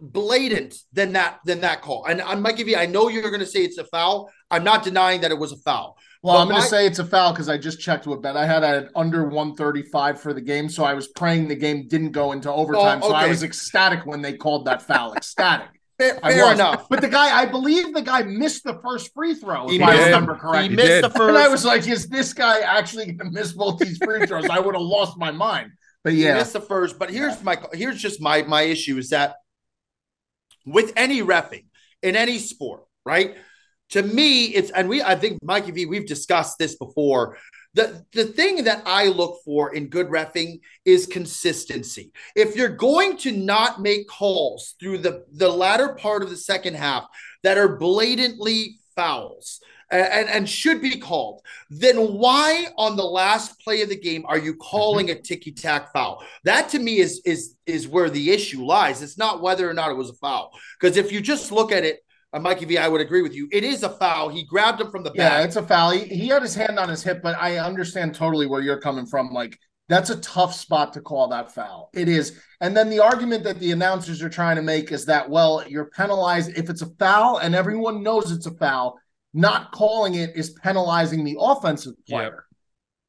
[0.00, 2.06] blatant than that than that call.
[2.06, 4.32] And I might give you, I know you're going to say it's a foul.
[4.50, 5.96] I'm not denying that it was a foul.
[6.22, 8.36] Well, But I'm going to say it's a foul because I just checked with bet.
[8.36, 12.12] I had it under 135 for the game, so I was praying the game didn't
[12.12, 13.00] go into overtime.
[13.02, 15.14] Oh, so I was ecstatic when they called that foul.
[15.16, 15.68] ecstatic.
[15.98, 16.88] Fair, fair enough.
[16.88, 19.96] But the guy, I believe the guy missed the first free throw, He if I
[19.96, 20.04] did.
[20.06, 20.76] remember He correctly.
[20.76, 21.04] missed did.
[21.04, 21.20] the first.
[21.28, 24.48] And I was like, is this guy actually going to miss both these free throws?
[24.48, 25.72] I would have lost my mind.
[26.04, 29.10] But He yeah, missed the first, but here's my here's just my my issue is
[29.10, 29.36] that
[30.66, 31.66] with any refing
[32.02, 33.36] in any sport, right?
[33.92, 37.36] To me, it's and we I think Mikey V, we've discussed this before.
[37.74, 42.10] The the thing that I look for in good refing is consistency.
[42.34, 46.76] If you're going to not make calls through the the latter part of the second
[46.76, 47.06] half
[47.42, 53.82] that are blatantly fouls and, and, should be called, then why on the last play
[53.82, 56.24] of the game are you calling a ticky tack foul?
[56.44, 59.02] That to me is is is where the issue lies.
[59.02, 60.50] It's not whether or not it was a foul.
[60.80, 62.00] Because if you just look at it,
[62.32, 63.48] uh, Mikey V, I would agree with you.
[63.52, 64.28] It is a foul.
[64.28, 65.16] He grabbed him from the back.
[65.40, 65.90] yeah, it's a foul.
[65.90, 69.06] He, he had his hand on his hip, but I understand totally where you're coming
[69.06, 69.30] from.
[69.30, 71.90] Like, that's a tough spot to call that foul.
[71.92, 72.40] It is.
[72.60, 75.86] And then the argument that the announcers are trying to make is that, well, you're
[75.86, 78.98] penalized if it's a foul and everyone knows it's a foul.
[79.34, 82.44] Not calling it is penalizing the offensive player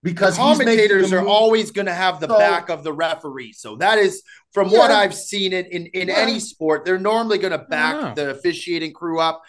[0.04, 2.92] because he's making commentators the are always going to have the So- back of the
[2.94, 3.54] referee.
[3.54, 4.24] So that is
[4.54, 6.16] from what I've seen it in in Yeah.
[6.16, 6.86] any sport.
[6.86, 9.42] They're normally going to back the officiating crew up.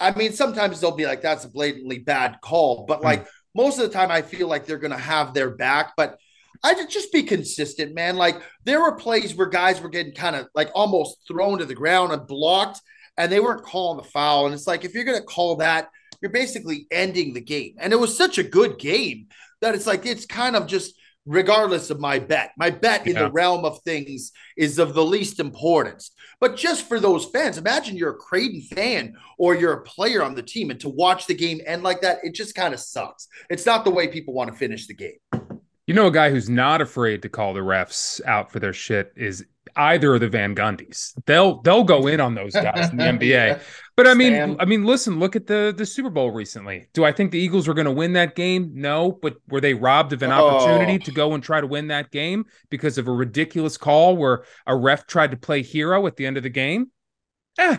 [0.00, 3.04] I mean, sometimes they'll be like, "That's a blatantly bad call," but hmm.
[3.04, 5.92] like most of the time, I feel like they're going to have their back.
[5.96, 6.18] But
[6.62, 8.16] I just just be consistent, man.
[8.16, 11.74] Like there were plays where guys were getting kind of like almost thrown to the
[11.74, 12.80] ground and blocked,
[13.16, 14.46] and they weren't calling the foul.
[14.46, 17.74] And it's like if you're going to call that, you're basically ending the game.
[17.78, 19.26] And it was such a good game
[19.60, 20.94] that it's like it's kind of just
[21.28, 22.52] regardless of my bet.
[22.56, 26.10] My bet in the realm of things is of the least importance.
[26.40, 30.34] But just for those fans, imagine you're a Creighton fan or you're a player on
[30.34, 33.28] the team and to watch the game end like that, it just kind of sucks.
[33.50, 35.18] It's not the way people want to finish the game.
[35.86, 39.12] You know, a guy who's not afraid to call the refs out for their shit
[39.16, 39.44] is
[39.78, 41.12] either of the Van Gundys.
[41.26, 43.60] They'll they'll go in on those guys in the NBA.
[43.96, 44.56] But I mean, Stan.
[44.60, 46.88] I mean, listen, look at the the Super Bowl recently.
[46.94, 48.72] Do I think the Eagles were going to win that game?
[48.74, 50.98] No, but were they robbed of an opportunity Oh.
[50.98, 54.76] to go and try to win that game because of a ridiculous call where a
[54.76, 56.90] ref tried to play hero at the end of the game?
[57.58, 57.78] Eh,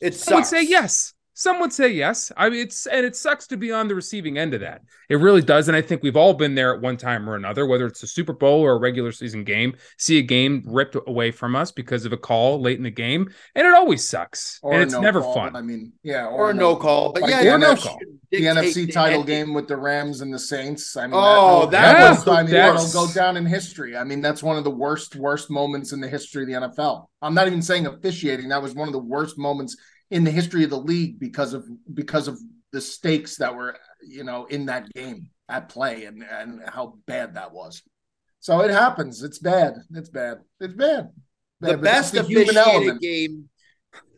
[0.00, 1.14] It some would say yes.
[1.34, 2.30] Some would say yes.
[2.36, 4.82] I mean, it's and it sucks to be on the receiving end of that.
[5.08, 7.66] It really does, and I think we've all been there at one time or another,
[7.66, 9.74] whether it's a Super Bowl or a regular season game.
[9.98, 13.30] See a game ripped away from us because of a call late in the game,
[13.54, 15.34] and it always sucks, Or and it's no never call.
[15.34, 15.56] fun.
[15.56, 17.12] I mean, yeah, Or a no call.
[17.12, 17.74] But Like yeah, the you know,
[18.30, 20.96] The NFC title game with the Rams and the Saints.
[20.96, 23.96] I mean, Oh, that, that Yeah, was I mean, that'll go down in history.
[23.96, 27.08] I mean, that's one of the worst, worst moments in the history of the NFL.
[27.20, 28.48] I'm not even saying officiating.
[28.48, 29.76] That was one of the worst moments
[30.12, 32.38] in the history of the league because of because of
[32.72, 37.34] the stakes that were, you know, in that game at play and and how bad
[37.34, 37.82] that was.
[38.40, 39.22] So it happens.
[39.22, 39.74] It's bad.
[39.94, 40.38] It's bad.
[40.60, 41.10] It's bad.
[41.60, 43.00] the Bad, but that's best the human officiated element.
[43.00, 43.48] game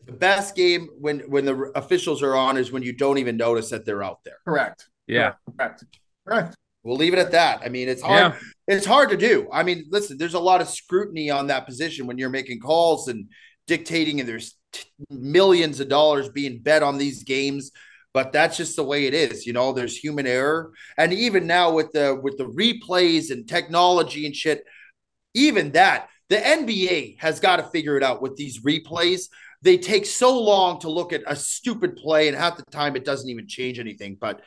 [0.06, 3.70] the best game when when the officials are on is when you don't even notice
[3.70, 4.88] that they're out there Correct.
[5.06, 5.84] Yeah, Correct.
[6.26, 6.56] Correct.
[6.82, 8.38] we'll leave it at that i mean it's hard yeah.
[8.76, 12.06] it's hard to do i mean listen there's a lot of scrutiny on that position
[12.06, 13.28] when you're making calls and
[13.66, 17.70] dictating and there's t- millions of dollars being bet on these games
[18.14, 20.72] but that's just the way it is you know there's human error.
[20.96, 24.64] And even now with the with the replays and technology and shit
[25.34, 29.28] even that the nba has got to figure it out with these replays.
[29.60, 33.04] They take so long to look at a stupid play and half the time it
[33.04, 34.40] doesn't even change anything but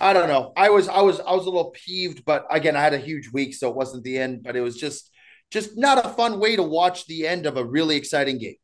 [0.00, 0.52] i don't know.
[0.56, 3.32] I was i was i was a little peeved but again i had a huge
[3.32, 5.10] week so it wasn't the end but it was just
[5.50, 8.56] just not a fun way to watch the end of a really exciting game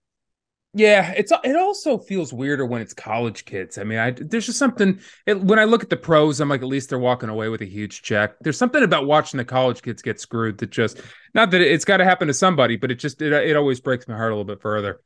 [0.76, 3.78] Yeah, it's it also feels weirder when it's college kids.
[3.78, 6.62] I mean, I there's just something it, when I look at the pros, I'm like,
[6.62, 8.34] at least they're walking away with a huge check.
[8.40, 11.00] There's something about watching the college kids get screwed that just
[11.32, 13.80] not that it, it's got to happen to somebody, but it just it, it always
[13.80, 15.00] breaks my heart a little bit further.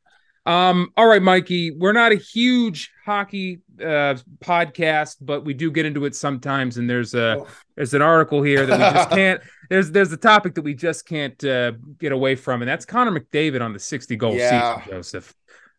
[0.47, 5.85] Um, all right, Mikey, we're not a huge hockey uh podcast, but we do get
[5.85, 7.47] into it sometimes, and there's a Oh.
[7.77, 11.07] there's an article here that we just can't there's there's a topic that we just
[11.07, 14.77] can't uh, get away from, and that's Connor McDavid on the 60 goal Yeah.
[14.81, 15.35] season, Joseph.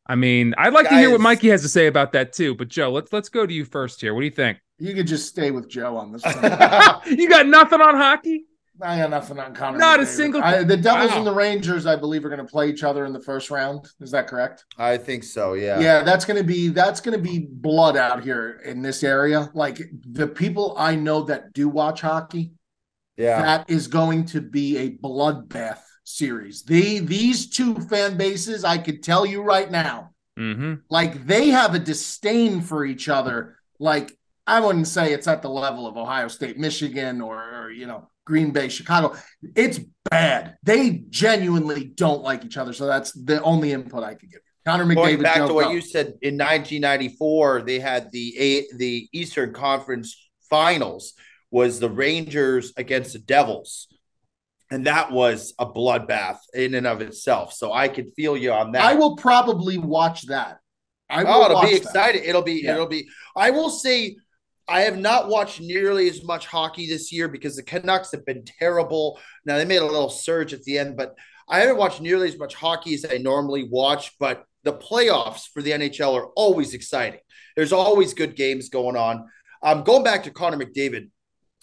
[0.09, 2.55] I mean, I'd like to hear what Mikey has to say about that too.
[2.55, 4.13] But Joe, let's let's go to you first here.
[4.13, 4.57] What do you think?
[4.79, 6.23] You could just stay with Joe on this
[7.05, 8.45] you got nothing on hockey?
[8.81, 9.77] I got nothing on Connor.
[9.77, 10.07] Not a McDavid.
[10.07, 11.17] single- I, the Devils Wow.
[11.17, 13.85] and the Rangers, I believe, are going to play each other in the first round.
[13.99, 14.63] Is that correct?
[14.77, 15.53] I think so.
[15.53, 15.81] Yeah.
[15.81, 19.49] Yeah, that's going to be that's going to be blood out here in this area.
[19.53, 22.53] Like the people I know that do watch hockey,
[23.17, 23.41] Yeah.
[23.41, 26.63] that is going to be a bloodbath series.
[26.63, 30.75] The these two fan bases, I could tell you right now, Mm-hmm.
[30.89, 33.57] like they have a disdain for each other.
[33.77, 34.17] Like
[34.47, 38.07] I wouldn't say it's at the level of Ohio State, Michigan, or, or you know
[38.25, 39.15] Green Bay, Chicago.
[39.55, 40.55] It's bad.
[40.63, 42.71] They genuinely don't like each other.
[42.71, 44.39] So that's the only input I could give.
[44.39, 44.71] you.
[44.71, 45.23] Connor Going McDavid.
[45.23, 45.71] back to what Go.
[45.71, 51.13] you said in 1994, they had the a, the Eastern Conference Finals
[51.51, 53.87] was the Rangers against the Devils,
[54.71, 57.53] and that was a bloodbath in and of itself.
[57.53, 58.83] So I could feel you on that.
[58.83, 60.59] I will probably watch that.
[61.09, 61.77] I will oh, it'll be that.
[61.77, 62.23] exciting.
[62.23, 62.61] It'll be.
[62.63, 62.73] Yeah.
[62.73, 63.07] It'll be.
[63.35, 64.17] I will say.
[64.67, 68.45] I have not watched nearly as much hockey this year because the Canucks have been
[68.45, 69.19] terrible.
[69.43, 71.15] Now they made a little surge at the end, but
[71.47, 74.11] I haven't watched nearly as much hockey as I normally watch.
[74.19, 77.21] But the playoffs for the NHL are always exciting.
[77.55, 79.27] There's always good games going on.
[79.63, 81.09] Um, going back to Connor McDavid,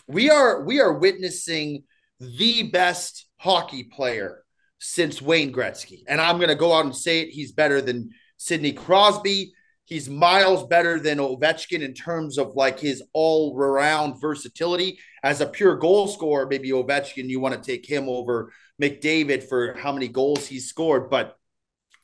[0.09, 1.85] we are we are witnessing
[2.20, 4.42] the best hockey player
[4.79, 7.29] since Wayne Gretzky, and I'm going to go out and say it.
[7.29, 9.52] He's better than Sidney Crosby.
[9.85, 14.98] He's miles better than Ovechkin in terms of like his all around versatility.
[15.22, 18.52] As a pure goal scorer, maybe Ovechkin, you want to take him over
[18.83, 21.09] McDavid for how many goals he's scored.
[21.09, 21.37] But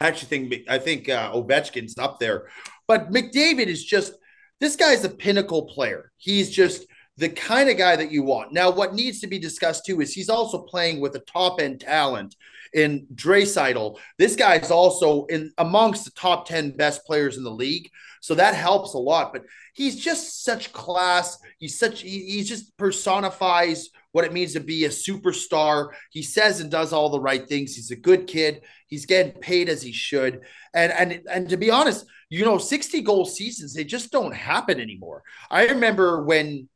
[0.00, 2.48] I actually think I think uh, Ovechkin's up there.
[2.86, 4.14] But McDavid is just
[4.60, 6.12] this guy's a pinnacle player.
[6.18, 8.52] He's just the kind of guy that you want.
[8.52, 11.80] Now, what needs to be discussed too is he's also playing with a top end
[11.80, 12.34] talent
[12.72, 13.98] in Draisaitl.
[14.18, 17.90] This guy's also in amongst the top 10 best players in the league.
[18.20, 19.32] So that helps a lot.
[19.32, 19.42] But
[19.74, 21.38] he's just such class.
[21.58, 25.88] He's such he, he just personifies what it means to be a superstar.
[26.10, 27.74] He says and does all the right things.
[27.74, 28.62] He's a good kid.
[28.86, 30.40] He's getting paid as he should.
[30.72, 34.80] And and and to be honest, you know, 60 goal seasons, they just don't happen
[34.80, 35.22] anymore.
[35.50, 36.68] I remember when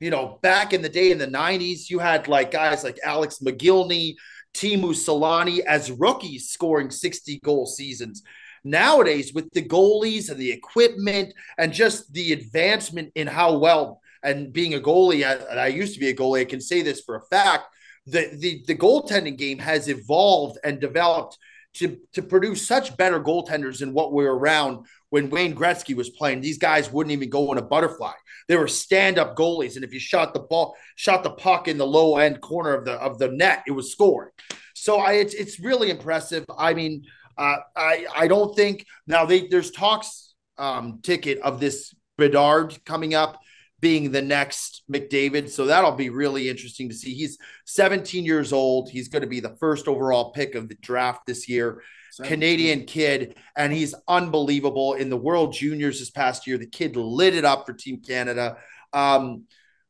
[0.00, 3.38] you know, back in the day in the 90s, you had like guys like Alex
[3.38, 4.14] Mogilny,
[4.54, 8.22] Teemu Selanne as rookies scoring 60 goal seasons.
[8.64, 14.52] Nowadays, with the goalies and the equipment and just the advancement in how well and
[14.52, 17.16] being a goalie, and I used to be a goalie, I can say this for
[17.16, 17.66] a fact.
[18.06, 21.38] The, the the goaltending game has evolved and developed
[21.74, 26.40] to, to produce such better goaltenders than what we're around when Wayne Gretzky was playing.
[26.40, 28.14] These guys wouldn't even go in a butterfly.
[28.48, 31.86] They were stand-up goalies, and if you shot the ball, shot the puck in the
[31.86, 34.32] low end corner of the of the net, it was scoring.
[34.74, 36.44] So I, it's it's really impressive.
[36.58, 37.04] I mean,
[37.38, 43.14] uh, I I don't think now they, there's talks um, ticket of this Bedard coming
[43.14, 43.38] up
[43.78, 45.48] being the next McDavid.
[45.48, 47.14] So that'll be really interesting to see.
[47.14, 48.90] He's 17 years old.
[48.90, 51.82] He's going to be the first overall pick of the draft this year.
[52.22, 56.58] Canadian kid, and he's unbelievable in the World Juniors this past year.
[56.58, 58.56] The kid lit it up for Team Canada.
[58.92, 59.44] Um,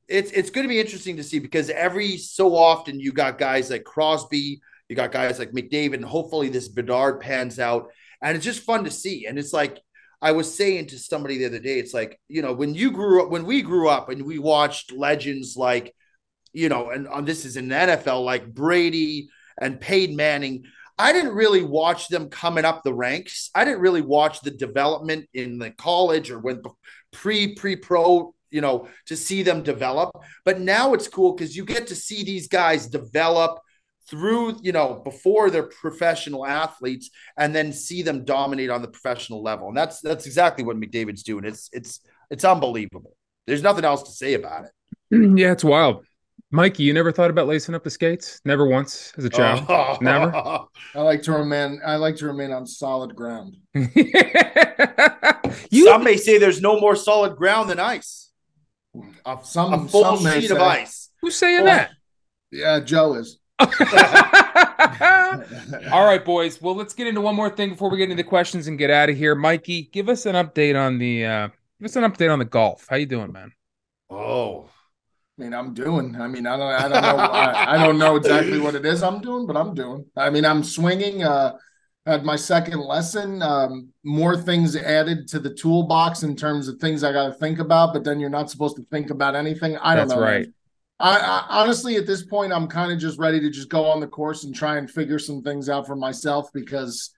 [0.09, 3.71] it's it's going to be interesting to see because every so often you got guys
[3.71, 7.89] like Crosby, you got guys like McDavid, and hopefully this Bedard pans out,
[8.23, 9.27] and it's just fun to see.
[9.27, 9.81] And it's like
[10.21, 13.23] I was saying to somebody the other day, it's like you know when you grew
[13.23, 15.95] up, when we grew up, and we watched legends like
[16.53, 19.29] you know, and on this is in the NFL like Brady
[19.61, 20.65] and Peyton Manning.
[20.99, 23.51] I didn't really watch them coming up the ranks.
[23.55, 26.63] I didn't really watch the development in the college or when
[27.13, 30.11] pre pre pro, you know, to see them develop.
[30.45, 33.59] But now it's cool because you get to see these guys develop
[34.09, 39.43] through, you know, before they're professional athletes, and then see them dominate on the professional
[39.43, 39.69] level.
[39.69, 41.45] And that's that's exactly what McDavid's doing.
[41.45, 43.17] It's it's it's unbelievable.
[43.47, 44.71] There's nothing else to say about it.
[45.39, 46.05] Yeah, it's wild.
[46.51, 48.41] Mikey, you never thought about lacing up the skates?
[48.45, 49.65] Never once as a child.
[49.69, 49.97] Oh.
[50.01, 50.33] Never?
[50.95, 51.81] I like to remain.
[51.85, 53.57] I like to remain on solid ground.
[53.75, 53.89] you
[55.87, 58.31] Some may say there's no more solid ground than ice.
[59.27, 61.11] A, Some a full some sheet of say- ice.
[61.21, 61.91] who's saying Well, that?
[62.53, 63.39] Yeah, Joe is.
[63.59, 63.67] All
[66.05, 66.63] right, boys.
[66.63, 68.91] Well, let's get into one more thing before we get into the questions and get
[68.91, 69.35] out of here.
[69.35, 71.49] Mikey, give us an update on the uh
[71.81, 72.87] give us an update on the golf.
[72.89, 73.51] How you doing, man?
[74.11, 74.69] Oh,
[75.39, 76.21] I mean, I'm doing.
[76.21, 76.73] I mean, I don't.
[76.73, 77.25] I don't know.
[77.25, 80.05] I, I don't know exactly what it is I'm doing, but I'm doing.
[80.17, 81.25] I mean, I'm swinging.
[81.25, 81.57] Uh,
[82.07, 83.43] had my second lesson.
[83.43, 87.59] Um, more things added to the toolbox in terms of things I got to think
[87.59, 87.93] about.
[87.93, 89.77] But then you're not supposed to think about anything.
[89.79, 90.25] I don't That's know.
[90.25, 90.47] right.
[91.01, 94.01] I, I honestly, at this point, I'm kind of just ready to just go on
[94.01, 97.11] the course and try and figure some things out for myself because,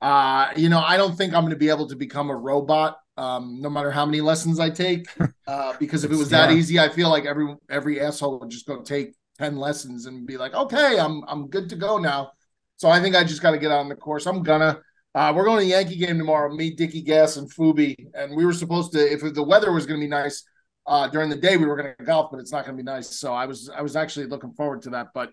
[0.00, 2.98] uh, you know, I don't think I'm going to be able to become a robot,
[3.18, 5.06] um, no matter how many lessons I take.
[5.48, 6.56] Uh, because if it was that Yeah.
[6.56, 10.36] easy, I feel like every every asshole would just go take 10 lessons and be
[10.36, 12.32] like, okay, I'm I'm good to go now.
[12.76, 14.26] So I think I just got to get on the course.
[14.26, 14.82] I'm gonna.
[15.14, 16.54] Uh, we're going to the Yankee game tomorrow.
[16.54, 18.98] Me, Dickie Gas, and Fubi, and we were supposed to.
[18.98, 20.44] If the weather was going to be nice
[20.86, 22.86] uh, during the day, we were going to golf, but it's not going to be
[22.86, 23.08] nice.
[23.18, 25.08] So I was I was actually looking forward to that.
[25.14, 25.30] But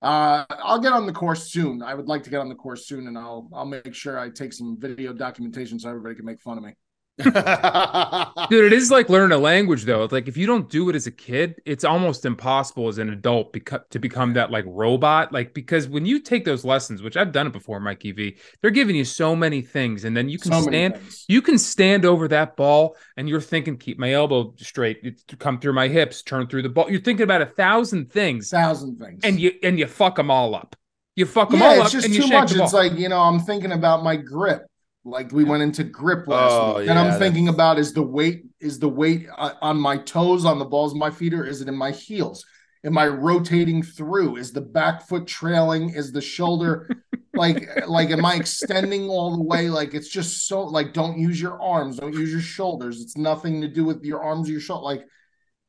[0.00, 1.82] uh, I'll get on the course soon.
[1.82, 4.30] I would like to get on the course soon, and I'll I'll make sure I
[4.30, 6.74] take some video documentation so everybody can make fun of me.
[8.50, 10.04] Dude, it is like learning a language though.
[10.04, 13.10] It's like if you don't do it as a kid, it's almost impossible as an
[13.10, 15.32] adult beca- to become that like robot.
[15.32, 18.70] Like because when you take those lessons, which I've done it before, Mikey V, they're
[18.70, 20.98] giving you so many things, and then you can So stand
[21.28, 25.60] you can stand over that ball and you're thinking, keep my elbow straight, it- come
[25.60, 26.90] through my hips, turn through the ball.
[26.90, 29.20] You're thinking about a thousand things, thousand things.
[29.24, 30.76] and you and you fuck them all up.
[31.16, 32.54] You fuck them yeah, all it's up, just and you too much.
[32.54, 34.69] It's like you know, I'm thinking about my grip.
[35.04, 36.86] Like we went into grip last Oh, week.
[36.86, 40.58] Yeah, I'm thinking that's- about is the weight is the weight on my toes on
[40.58, 42.44] the balls of my feet or is it in my heels?
[42.84, 44.36] Am I rotating through?
[44.36, 45.90] Is the back foot trailing?
[45.90, 46.88] Is the shoulder
[47.34, 49.70] like like am I extending all the way?
[49.70, 53.00] Like it's just so like don't use your arms, don't use your shoulders.
[53.00, 54.84] It's nothing to do with your arms or your shoulder.
[54.84, 55.04] Like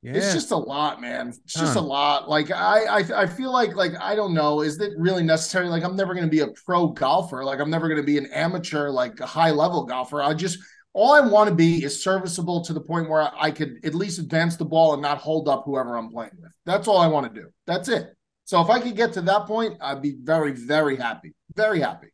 [0.01, 0.13] yeah.
[0.13, 1.29] it's just a lot, man.
[1.29, 2.29] It's just a lot.
[2.29, 5.67] Like I, I, I feel like, like I don't know, is it really necessary?
[5.67, 7.43] Like I'm never going to be a pro golfer.
[7.43, 10.21] Like I'm never going to be an amateur, like a high level golfer.
[10.21, 10.59] I just
[10.93, 14.19] all I want to be is serviceable to the point where I could at least
[14.19, 16.51] advance the ball and not hold up whoever I'm playing with.
[16.65, 17.47] That's all I want to do.
[17.65, 18.13] That's it.
[18.45, 21.33] So if I could get to that point, I'd be very, very happy.
[21.55, 22.07] Very happy.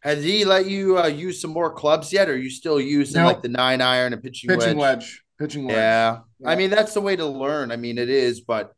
[0.00, 2.28] Has he let you uh, use some more clubs yet?
[2.28, 3.34] Or are you still using Nope.
[3.34, 4.98] like the nine iron and pitching, Pitching wedge?
[4.98, 5.22] wedge.
[5.38, 5.76] Pitching wedge.
[5.76, 6.20] Yeah.
[6.40, 6.50] Yeah.
[6.50, 7.70] I mean that's the way to learn.
[7.70, 8.72] I mean it is, but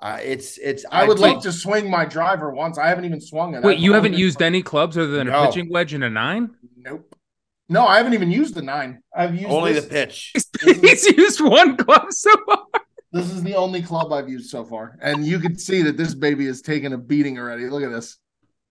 [0.00, 0.84] uh, it's it's.
[0.92, 2.78] I would like to swing my driver once.
[2.78, 3.64] I haven't even swung it.
[3.64, 6.50] Wait, I've you haven't used any clubs other than a pitching wedge and a nine?
[6.76, 7.14] Nope.
[7.68, 9.02] No, I haven't even used the nine.
[9.14, 9.84] I've used only this.
[9.84, 10.32] the pitch.
[10.80, 12.64] He's used one club so far.
[13.12, 16.14] This is the only club I've used so far, and you can see that this
[16.14, 17.68] baby is taking a beating already.
[17.68, 18.18] Look at this,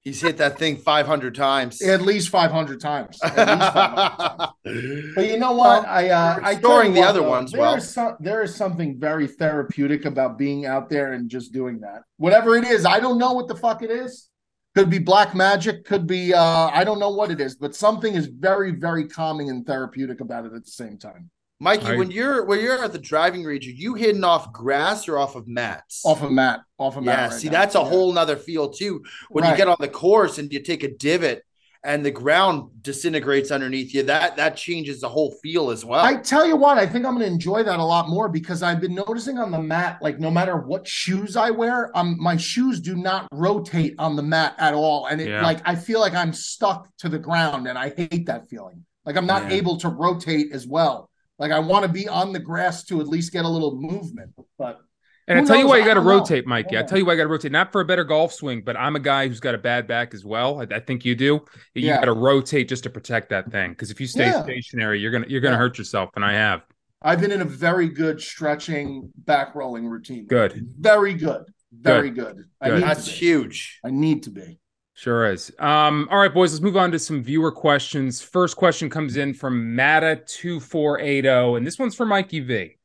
[0.08, 1.82] He's hit that thing five hundred times.
[1.82, 3.20] at least five hundred times.
[3.22, 5.14] At least 500 times.
[5.16, 5.86] But you know what?
[5.86, 7.76] I uh, I you the other though, ones There well.
[7.76, 12.04] is some, there is something very therapeutic about being out there and just doing that.
[12.16, 14.30] Whatever it is, I don't know what the fuck it is.
[14.76, 15.84] Could be black magic.
[15.84, 19.50] Could be uh, I don't know what it is, but something is very very calming
[19.50, 21.30] and therapeutic about it at the same time.
[21.60, 25.08] Mikey, I- when you're when you're at the driving range, are you hitting off grass
[25.08, 26.04] or off of mats?
[26.06, 27.18] Off of mat, off of mat.
[27.18, 27.54] yeah, right see, now.
[27.54, 27.86] that's a Yeah.
[27.86, 29.04] whole nother feel too.
[29.30, 29.52] When Right.
[29.52, 31.42] you get on the course and you take a divot
[31.84, 36.06] and the ground disintegrates underneath you, that that changes the whole feel as well.
[36.06, 38.62] I tell you what, I think I'm going to enjoy that a lot more because
[38.62, 42.38] I've been noticing on the mat, like no matter what shoes I wear, um, my
[42.38, 45.42] shoes do not rotate on the mat at all, and it Yeah.
[45.42, 48.86] like I feel like I'm stuck to the ground, and I hate that feeling.
[49.08, 49.58] Like I'm not Yeah.
[49.58, 51.10] able to rotate as well.
[51.40, 54.32] Like I want to be on the grass to at least get a little movement,
[54.58, 54.80] but
[55.28, 56.78] And I Who tell you why you got to rotate, Mikey.
[56.78, 58.78] I tell you why you got to rotate, not for a better golf swing, but
[58.78, 60.62] I'm a guy who's got a bad back as well.
[60.62, 61.44] I, I think you do.
[61.76, 61.98] You Yeah.
[62.00, 64.44] got to rotate just to protect that thing because if you stay Yeah.
[64.44, 65.60] stationary, you're gonna you're gonna Yeah.
[65.60, 66.62] hurt yourself, and I have.
[67.02, 70.26] I've been in a very good stretching back rolling routine.
[70.26, 72.46] Good, very good, very good.
[72.60, 72.80] I Good.
[72.80, 73.18] need that's to be.
[73.18, 73.80] huge.
[73.86, 74.60] I need to be.
[74.98, 75.52] Sure is.
[75.60, 78.22] Um, all right, boys, let's move on to some viewer questions.
[78.22, 82.42] First question comes in from Matta two four eight zero, and this one's for Mikey
[82.42, 82.78] V.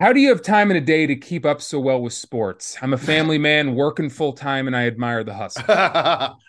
[0.00, 2.76] How do you have time in a day to keep up so well with sports?
[2.82, 5.64] I'm a family man working full time, and I admire the hustle.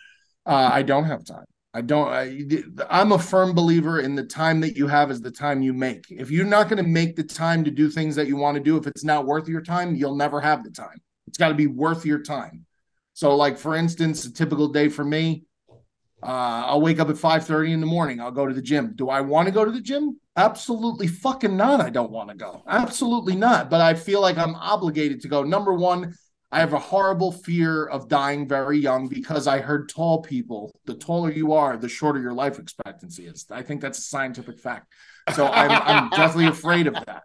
[0.48, 1.46] Uh, I don't have time.
[1.74, 2.08] I don't.
[2.08, 5.74] I, I'm a firm believer in the time that you have is the time you
[5.74, 6.06] make.
[6.10, 8.64] If you're not going to make the time to do things that you want to
[8.64, 11.02] do, if it's not worth your time, you'll never have the time.
[11.28, 12.65] It's got to be worth your time.
[13.16, 15.46] So, like for instance, a typical day for me,
[16.22, 18.20] uh, I'll wake up at 5:30 in the morning.
[18.20, 18.94] I'll go to the gym.
[18.94, 20.20] Do I want to go to the gym?
[20.36, 21.80] Absolutely fucking not.
[21.80, 22.62] I don't want to go.
[22.68, 23.70] Absolutely not.
[23.70, 25.44] But I feel like I'm obligated to go.
[25.44, 26.14] Number one,
[26.52, 30.96] I have a horrible fear of dying very young because I heard tall people, the
[30.96, 33.46] taller you are, the shorter your life expectancy is.
[33.50, 34.92] I think that's a scientific fact.
[35.34, 37.24] So I'm, I'm definitely afraid of that.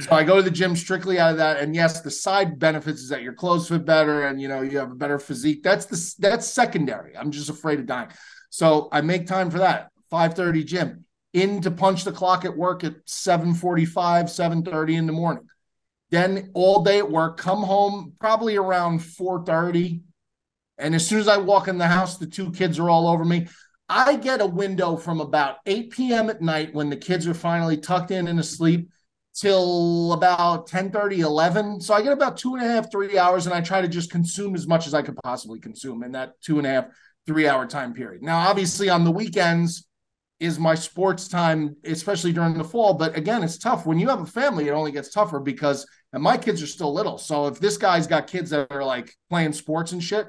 [0.00, 1.58] So I go to the gym strictly out of that.
[1.58, 4.78] And yes, the side benefits is that your clothes fit better and you know you
[4.78, 5.62] have a better physique.
[5.62, 7.16] That's the that's secondary.
[7.16, 8.08] I'm just afraid of dying.
[8.50, 9.90] So I make time for that.
[10.10, 11.04] 5:30 gym.
[11.32, 15.48] In to punch the clock at work at 7:45, 7:30 in the morning
[16.12, 20.02] then all day at work come home probably around 4.30
[20.78, 23.24] and as soon as i walk in the house the two kids are all over
[23.24, 23.48] me
[23.88, 27.78] i get a window from about 8 p.m at night when the kids are finally
[27.78, 28.90] tucked in and asleep
[29.34, 33.46] till about 10 30 11 so i get about two and a half three hours
[33.46, 36.40] and i try to just consume as much as i could possibly consume in that
[36.42, 36.86] two and a half
[37.26, 39.86] three hour time period now obviously on the weekends
[40.40, 44.20] is my sports time especially during the fall but again it's tough when you have
[44.20, 47.18] a family it only gets tougher because And my kids are still little.
[47.18, 50.26] So if this guy's got kids that are like playing sports and shit,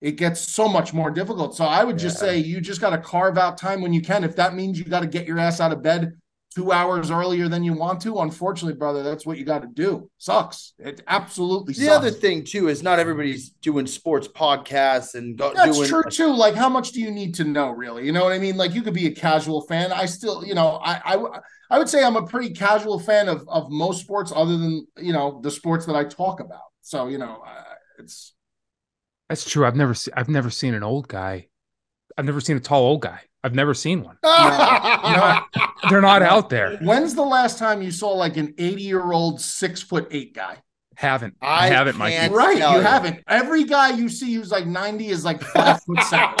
[0.00, 1.56] it gets so much more difficult.
[1.56, 4.24] So I would just say you just got to carve out time when you can.
[4.24, 6.12] If that means you got to get your ass out of bed
[6.54, 10.10] two hours earlier than you want to, unfortunately, brother, that's what you got to do.
[10.18, 10.74] Sucks.
[10.78, 11.80] It absolutely sucks.
[11.80, 11.98] The sucks.
[11.98, 16.34] other thing too is not everybody's doing sports podcasts and go, That's doing true too.
[16.34, 18.06] Like, how much do you need to know, really?
[18.06, 18.56] You know what I mean?
[18.56, 19.92] Like, you could be a casual fan.
[19.92, 21.38] I still, you know, I, I,
[21.70, 25.12] I would say I'm a pretty casual fan of of most sports, other than you
[25.12, 26.60] know the sports that I talk about.
[26.82, 27.62] So, you know, uh,
[27.98, 28.34] it's
[29.28, 29.66] That's true.
[29.66, 31.48] I've never seen I've never seen an old guy.
[32.16, 33.20] I've never seen a tall old guy.
[33.44, 34.16] I've never seen one.
[34.22, 36.78] They're not out there.
[36.78, 40.62] when's the last time you saw like an 80 year old six foot eight guy?
[40.96, 41.36] Haven't.
[41.42, 42.16] I, I haven't, Mikey.
[42.16, 42.80] can't- Right, you you.
[42.80, 43.22] haven't.
[43.28, 46.34] Every guy you see who's like 90 is like five foot seven.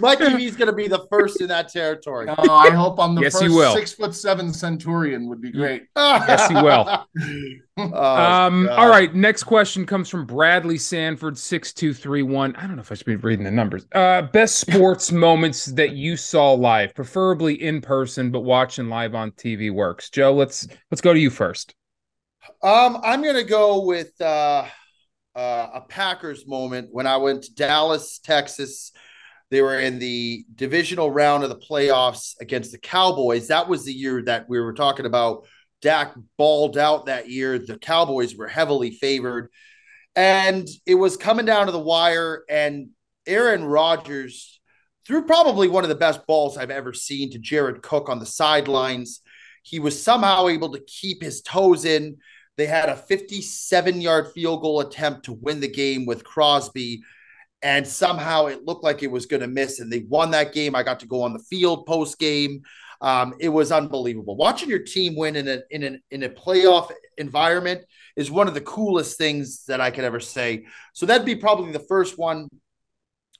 [0.00, 2.28] Mikey V's going to be the first in that territory.
[2.28, 3.74] Oh, I hope I'm the Yes, he first will.
[3.74, 5.84] six foot seven centurion would be great.
[5.96, 7.06] yes, he will.
[7.78, 9.14] Oh, um, all right.
[9.14, 12.54] Next question comes from Bradley Sanford, 6231.
[12.54, 13.86] I don't know if I should be reading the numbers.
[13.92, 19.30] Uh, best sports moments that you saw live, preferably in person, but watching live on
[19.32, 20.10] TV works.
[20.10, 21.74] Joe, let's let's go to you first.
[22.62, 24.64] Um, I'm gonna go with uh,
[25.34, 28.92] uh, a Packers moment when I went to Dallas, Texas.
[29.50, 33.48] They were in the divisional round of the playoffs against the Cowboys.
[33.48, 35.44] That was the year that we were talking about.
[35.82, 37.58] Dak balled out that year.
[37.58, 39.50] The Cowboys were heavily favored,
[40.14, 42.44] and it was coming down to the wire.
[42.48, 42.90] And
[43.26, 44.60] Aaron Rodgers
[45.04, 48.26] threw probably one of the best balls I've ever seen to Jared Cook on the
[48.26, 49.20] sidelines.
[49.64, 52.18] He was somehow able to keep his toes in.
[52.62, 57.02] They had a 57 yard field goal attempt to win the game with Crosby,
[57.60, 59.80] and somehow it looked like it was going to miss.
[59.80, 60.76] And they won that game.
[60.76, 62.62] I got to go on the field post game.
[63.00, 64.36] Um, it was unbelievable.
[64.36, 67.84] Watching your team win in a in an in a playoff environment
[68.14, 70.66] is one of the coolest things that I could ever say.
[70.92, 72.46] So that'd be probably the first one.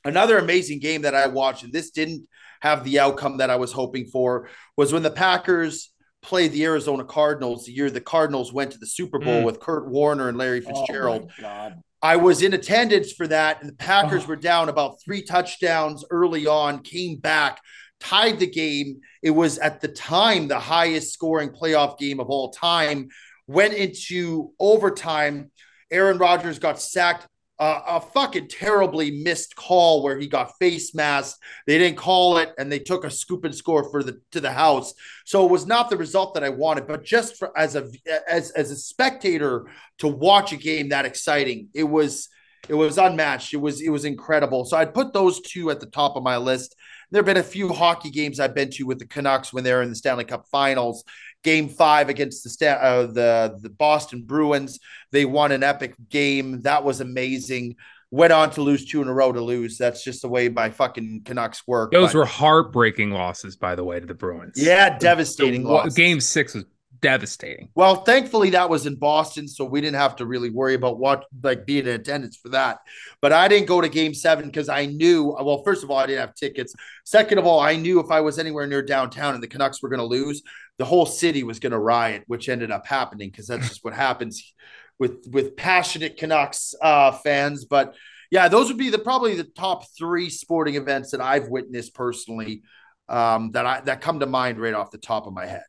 [0.05, 2.27] Another amazing game that I watched, and this didn't
[2.61, 5.92] have the outcome that I was hoping for, was when the Packers
[6.23, 9.45] played the Arizona Cardinals the year the Cardinals went to the Super Bowl Mm.
[9.45, 11.31] with Kurt Warner and Larry Oh, Fitzgerald.
[11.41, 11.81] God.
[12.01, 14.29] I was in attendance for that, and the Packers Oh.
[14.29, 17.61] were down about three touchdowns early on, came back,
[18.01, 19.01] tied the game.
[19.23, 23.09] It was at the time the highest scoring playoff game of all time.
[23.47, 25.51] Went into overtime.
[25.91, 27.27] Aaron Rodgers got sacked.
[27.63, 31.39] Uh, a fucking terribly missed call where he got face masked.
[31.65, 34.51] They didn't call it, and they took a scoop and score for the to the
[34.51, 34.95] house.
[35.25, 37.89] So it was not the result that I wanted, but just for as a
[38.29, 39.67] as as a spectator
[39.99, 42.29] to watch a game that exciting, it was
[42.69, 43.53] it was unmatched.
[43.55, 44.65] It was it was incredible.
[44.65, 46.77] So I'd put those two at the top of my list.
[47.11, 49.83] There have been a few hockey games I've been to with the Canucks when they're
[49.83, 51.05] in the Stanley Cup Finals.
[51.45, 54.79] Game five against the Sta- uh, the the Boston Bruins,
[55.11, 56.61] they won an epic game.
[56.63, 57.77] That was amazing.
[58.13, 59.79] Went on to lose two in a row to lose.
[59.79, 61.91] That's just the way my fucking Canucks work.
[61.93, 64.53] Those But- were heartbreaking losses, by the way, to the Bruins.
[64.57, 65.63] yeah, devastating.
[65.65, 65.95] The losses.
[65.95, 66.65] Game six was
[67.03, 67.69] devastating.
[67.75, 71.27] Well, thankfully that was in Boston, so we didn't have to really worry about what
[71.43, 72.79] like being in attendance for that.
[73.21, 75.37] But I didn't go to Game Seven because I knew.
[75.39, 76.75] Well, first of all, I didn't have tickets.
[77.05, 79.91] Second of all, I knew if I was anywhere near downtown and the Canucks were
[79.91, 80.43] going to lose,
[80.79, 83.93] the whole city was going to riot, which ended up happening because that's just what
[83.93, 84.55] happens
[84.99, 87.65] with with passionate Canucks uh, fans.
[87.67, 87.95] But
[88.31, 92.63] yeah, those would be the probably the top three sporting events that I've witnessed personally
[93.09, 95.65] um, that I that come to mind right off the top of my head.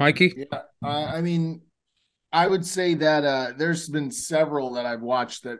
[0.00, 0.34] Mikey?
[0.36, 1.60] Yeah, I, I mean,
[2.32, 5.58] I would say that uh, there's been several that I've watched that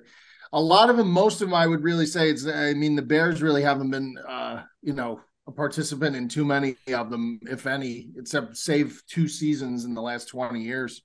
[0.53, 2.47] a lot of them, most of them, I would really say it's.
[2.47, 6.77] I mean, the Bears really haven't been, uh, you know, a participant in too many
[6.93, 11.03] of them, if any, except save two seasons in the last 20 years.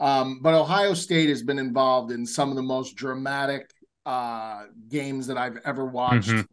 [0.00, 3.70] Um, but Ohio State has been involved in some of the most dramatic
[4.04, 6.28] uh, games that I've ever watched.
[6.28, 6.46] Mhm.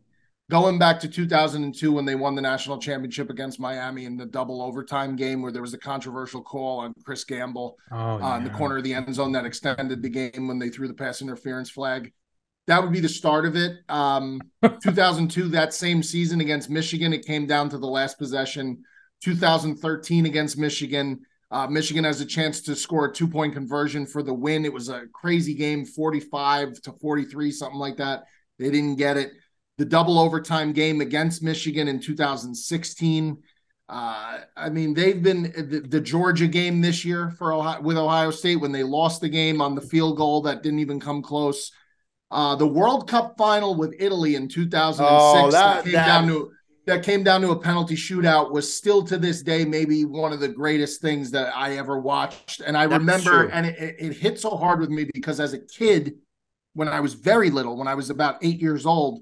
[0.51, 4.61] Going back to 2002 when they won the national championship against Miami in the double
[4.61, 8.49] overtime game where there was a controversial call on Chris Gamble Oh, uh, in the
[8.49, 11.69] corner of the end zone that extended the game when they threw the pass interference
[11.69, 12.11] flag.
[12.67, 13.77] That would be the start of it.
[13.87, 14.41] Um,
[14.83, 18.83] 2002, that same season against Michigan, it came down to the last possession.
[19.23, 24.21] 2013 against Michigan, uh, Michigan has a chance to score a two point conversion for
[24.21, 24.65] the win.
[24.65, 28.23] It was a crazy game, 45 to 43, something like that.
[28.59, 29.31] They didn't get it.
[29.81, 33.35] The double overtime game against Michigan in 2016.
[33.89, 38.29] Uh, I mean, they've been the, the Georgia game this year for Ohio, with Ohio
[38.29, 41.71] State when they lost the game on the field goal that didn't even come close.
[42.29, 46.27] Uh, the World Cup final with Italy in 2006 Oh, that, that- came that- down
[46.27, 46.51] to
[46.85, 50.39] that came down to a penalty shootout was still to this day maybe one of
[50.39, 52.59] the greatest things that I ever watched.
[52.61, 53.49] And I That's remember, true.
[53.51, 56.19] and it, it it hit so hard with me because as a kid,
[56.73, 59.21] when I was very little, when I was about eight years old,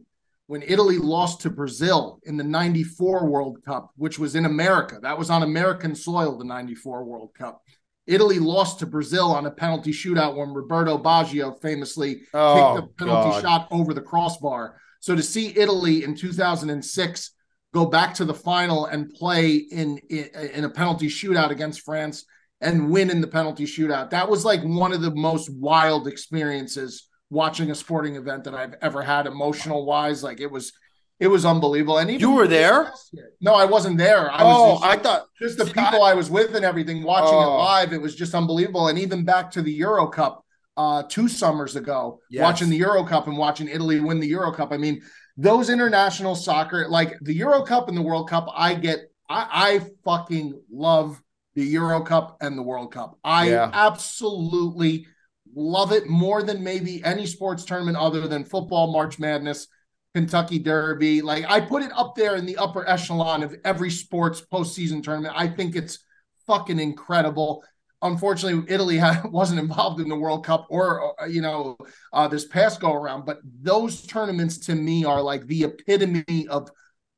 [0.49, 5.15] when Italy lost to Brazil in the 94 World Cup, which was in America, that
[5.15, 7.61] was on American soil, the 94 World Cup.
[8.07, 13.05] Italy lost to Brazil on a penalty shootout when Roberto Baggio famously Oh, kicked the
[13.05, 13.41] penalty God.
[13.43, 14.79] shot over the crossbar.
[15.01, 17.31] So to see Italy in 2006
[17.71, 22.25] go back to the final and play in, in in a penalty shootout against France
[22.59, 27.07] and win in the penalty shootout, that was like one of the most wild experiences
[27.29, 30.23] watching a sporting event that I've ever had emotional wise.
[30.23, 30.71] Like it was
[31.19, 31.97] it was unbelievable.
[31.97, 32.91] And even You were there?
[33.41, 34.31] No, I wasn't there.
[34.31, 37.45] I oh, was I thought just the people I, was with and everything watching it
[37.45, 37.57] Oh.
[37.57, 38.87] live, it was just unbelievable.
[38.87, 40.45] And even back to the Euro Cup
[40.77, 42.41] uh, two summers ago, Yes.
[42.41, 44.71] watching the Euro Cup and watching Italy win the Euro Cup.
[44.71, 45.01] I mean,
[45.35, 48.99] those international soccer, like the Euro Cup and the World Cup, I get,
[49.29, 51.21] I, I fucking love
[51.55, 53.17] the Euro Cup and the World Cup.
[53.25, 53.69] I Yeah.
[53.73, 55.05] absolutely
[55.59, 59.67] love it more than maybe any sports tournament other than football, March Madness.
[60.15, 61.21] Kentucky Derby.
[61.21, 65.35] Like I put it up there in the upper echelon of every sports postseason tournament.
[65.37, 65.99] I think it's
[66.47, 67.63] fucking incredible.
[68.01, 71.77] Unfortunately, Italy wasn't involved in the World Cup or uh, you know
[72.11, 76.69] uh, this past go around, but those tournaments to me are like the epitome of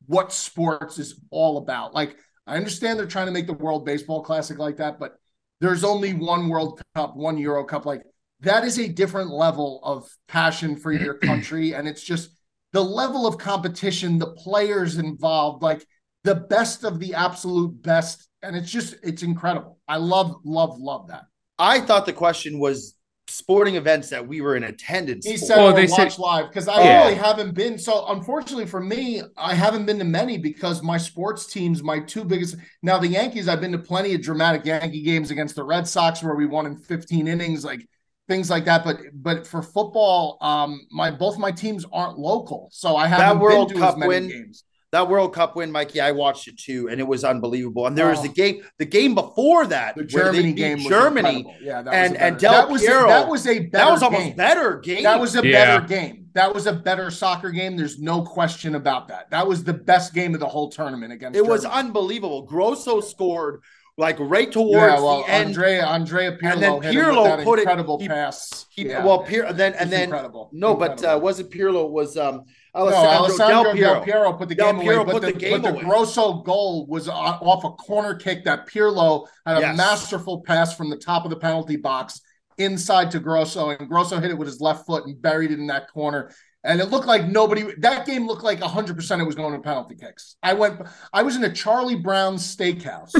[0.07, 1.93] what sports is all about.
[1.93, 5.15] Like I understand they're trying to make the World Baseball Classic like that, but
[5.61, 7.85] there's only one World Cup, one Euro Cup.
[7.85, 8.01] Like
[8.41, 12.31] that is a different level of passion for your country, and it's just
[12.73, 15.85] the level of competition, the players involved, like
[16.23, 18.27] the best of the absolute best.
[18.43, 19.77] And it's just, it's incredible.
[19.87, 21.23] I love, love, love that.
[21.59, 22.95] I thought the question was
[23.27, 25.25] sporting events that we were in attendance.
[25.25, 25.45] He for.
[25.45, 27.03] said, Well, oh, they watch said- live because I Yeah.
[27.03, 27.77] really haven't been.
[27.77, 32.23] So, unfortunately for me, I haven't been to many because my sports teams, my two
[32.23, 32.55] biggest.
[32.81, 36.23] Now, the Yankees, I've been to plenty of dramatic Yankee games against the Red Sox
[36.23, 37.87] where we won in 15 innings, like
[38.31, 38.83] things like that.
[38.83, 43.67] But, but for football, um, my both my teams aren't local, so I haven't World
[43.69, 44.63] been to Cup as many win, games.
[44.93, 47.87] that World Cup win, Mikey, I watched it too, and it was unbelievable.
[47.87, 48.23] And there was Oh.
[48.23, 51.29] the game, the game before that, The where they Germany beat game Germany.
[51.39, 51.55] incredible.
[51.61, 53.91] Yeah, that and- was a and Del that was Piero, that was a better That
[53.91, 54.35] was almost game.
[54.37, 55.03] better game.
[55.03, 55.65] That was a Yeah.
[55.77, 56.17] better game.
[56.33, 57.75] That was a better soccer game.
[57.75, 59.29] There's no question about that.
[59.31, 61.37] That was the best game of the whole tournament against.
[61.37, 62.43] it was unbelievable.
[62.43, 63.59] Grosso scored
[64.01, 64.99] like right towards yeah.
[64.99, 65.47] Well, the end.
[65.49, 68.65] Andrea Andrea Pirlo And then Pirlo put incredible he- pass.
[68.71, 69.05] he, Yeah.
[69.05, 70.49] well, Pier, then and then incredible.
[70.51, 71.89] no, but uh, wasn't Pirlo?
[71.89, 72.43] Was um
[72.73, 73.93] no, Alessandro, Alessandro Del Piero?
[73.93, 75.79] Del Piero put the Del game Piero away, but the, the game but the.
[75.81, 79.77] Grosso goal was off a corner kick that Pirlo had a Yes.
[79.77, 82.21] masterful pass from the top of the penalty box
[82.57, 85.67] inside to Grosso, and Grosso hit it with his left foot and buried it in
[85.67, 86.31] that corner.
[86.63, 87.63] And it looked like nobody.
[87.79, 90.35] That game looked like hundred percent it was going to penalty kicks.
[90.43, 90.79] I went.
[91.11, 93.13] I was in a Charlie Brown steakhouse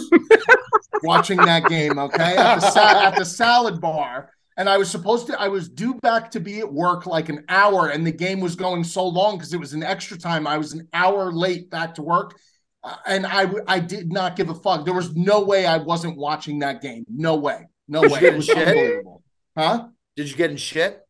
[1.04, 1.98] watching that game.
[2.00, 5.40] Okay, at the sa- at the salad bar, and I was supposed to.
[5.40, 8.56] I was due back to be at work like an hour, and the game was
[8.56, 10.48] going so long because it was an extra time.
[10.48, 12.38] I was an hour late back to work,
[12.84, 14.86] uh, and I w- I did not give a fuck.
[14.86, 17.06] There was no way I wasn't watching that game.
[17.10, 17.68] No way.
[17.88, 18.20] No way.
[18.22, 19.24] It was unbelievable.
[19.58, 19.88] Huh?
[20.16, 21.02] Did you get in shit?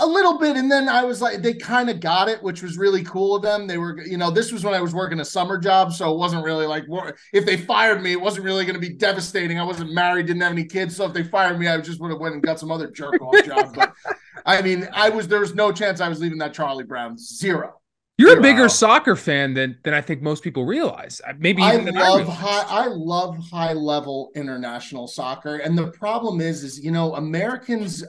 [0.00, 2.78] A little bit and then i was like they kind of got it which was
[2.78, 5.24] really cool of them they were you know this was when i was working a
[5.24, 6.84] summer job so it wasn't really like
[7.32, 10.42] if they fired me it wasn't really going to be devastating i wasn't married didn't
[10.42, 12.58] have any kids so if they fired me i just would have went and got
[12.58, 13.92] some other jerk off job but
[14.46, 17.74] i mean i was there was no chance i was leaving that charlie brown zero
[18.18, 21.20] You're a bigger soccer fan than than I think most people realize.
[21.38, 22.30] Maybe I I love realized.
[22.30, 22.62] high.
[22.68, 28.04] I love high level international soccer, and the problem is, is you know Americans,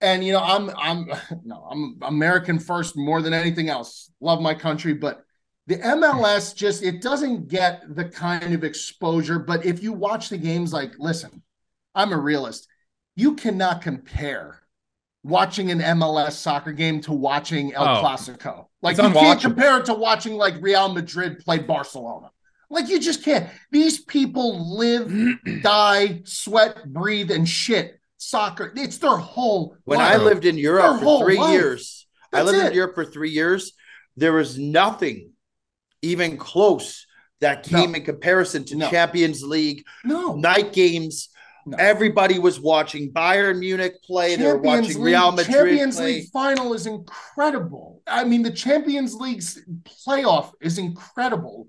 [0.00, 1.10] and you know I'm I'm
[1.44, 4.10] no I'm American first more than anything else.
[4.20, 5.22] Love my country, but
[5.66, 9.38] the MLS just it doesn't get the kind of exposure.
[9.38, 11.42] But if you watch the games, like listen,
[11.94, 12.68] I'm a realist.
[13.16, 14.60] You cannot compare
[15.22, 18.02] watching an MLS soccer game to watching El Oh.
[18.02, 18.66] Clasico.
[18.82, 22.30] Like you can't compare it to watching like Real Madrid play Barcelona.
[22.68, 23.48] Like you just can't.
[23.72, 25.12] These people live,
[25.62, 28.72] die, sweat, breathe, and shit soccer.
[28.76, 29.76] It's their whole.
[29.84, 30.20] When life.
[30.20, 31.52] I lived in Europe for three life.
[31.52, 32.74] years, I That's lived in.
[32.74, 33.72] Europe for three years.
[34.16, 35.30] There was nothing
[36.02, 37.06] even close
[37.40, 38.90] that came in comparison to No.
[38.90, 41.28] Champions League no, night games.
[41.66, 41.76] No.
[41.78, 44.36] Everybody was watching Bayern Munich play.
[44.36, 46.14] they were watching Real Madrid Champions play.
[46.14, 48.02] League final is incredible.
[48.06, 49.60] I mean, the Champions League's
[50.06, 51.66] playoff is incredible.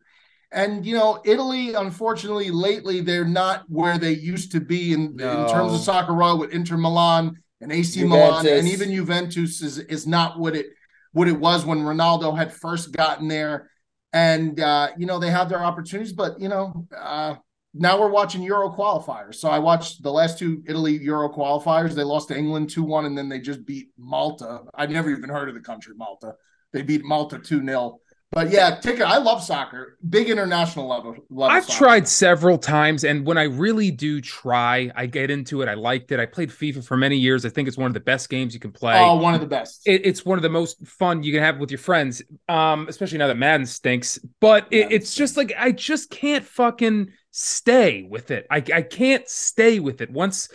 [0.51, 5.47] And you know, Italy, unfortunately, lately they're not where they used to be in, in
[5.49, 10.39] terms of soccer with Inter Milan and AC Milan, and even Juventus is is not
[10.39, 10.67] what it
[11.11, 13.69] what it was when Ronaldo had first gotten there.
[14.13, 17.35] and uh, you know they have their opportunities, but you know uh,
[17.73, 19.35] now we're watching Euro qualifiers.
[19.35, 21.93] So I watched the last two Italy Euro qualifiers.
[21.93, 24.61] They lost to England two one, and then they just beat Malta.
[24.75, 26.35] I'd never even heard of the country Malta.
[26.73, 27.99] They beat Malta two 0
[28.31, 29.03] but yeah, ticket.
[29.03, 29.97] I love soccer.
[30.09, 31.15] Big international level.
[31.29, 31.77] level I've soccer.
[31.77, 35.69] tried several times, and when I really do try, I get into it.
[35.69, 36.19] I liked it.
[36.19, 37.45] I played FIFA for many years.
[37.45, 38.99] I think it's one of the best games you can play.
[38.99, 39.87] Oh, one of the best.
[39.87, 43.17] It, it's one of the most fun you can have with your friends, um, especially
[43.17, 44.19] now that Madden stinks.
[44.41, 48.45] But it, it's just like I just can't fucking stay with it.
[48.51, 50.49] I I can't stay with it once.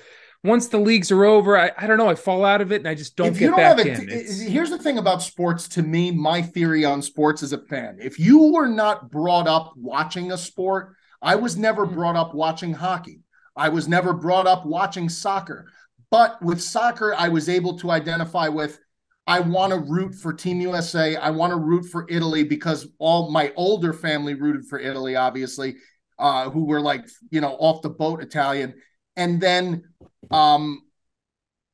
[0.44, 2.08] Once the leagues are over, I, I don't know.
[2.08, 4.00] I fall out of it and I just don't if get you don't back have
[4.00, 4.08] in.
[4.50, 8.18] here's the thing about sports to me my theory on sports as a fan if
[8.18, 11.94] you were not brought up watching a sport i was never Mm.
[11.94, 13.20] brought up watching hockey
[13.56, 15.68] i was never brought up watching soccer
[16.10, 18.80] but with soccer i was able to identify with
[19.28, 23.30] i want to root for team usa i want to root for italy because all
[23.30, 25.76] my older family rooted for italy obviously
[26.18, 28.74] uh, who were like you know off the boat italian
[29.16, 29.84] and then
[30.30, 30.82] um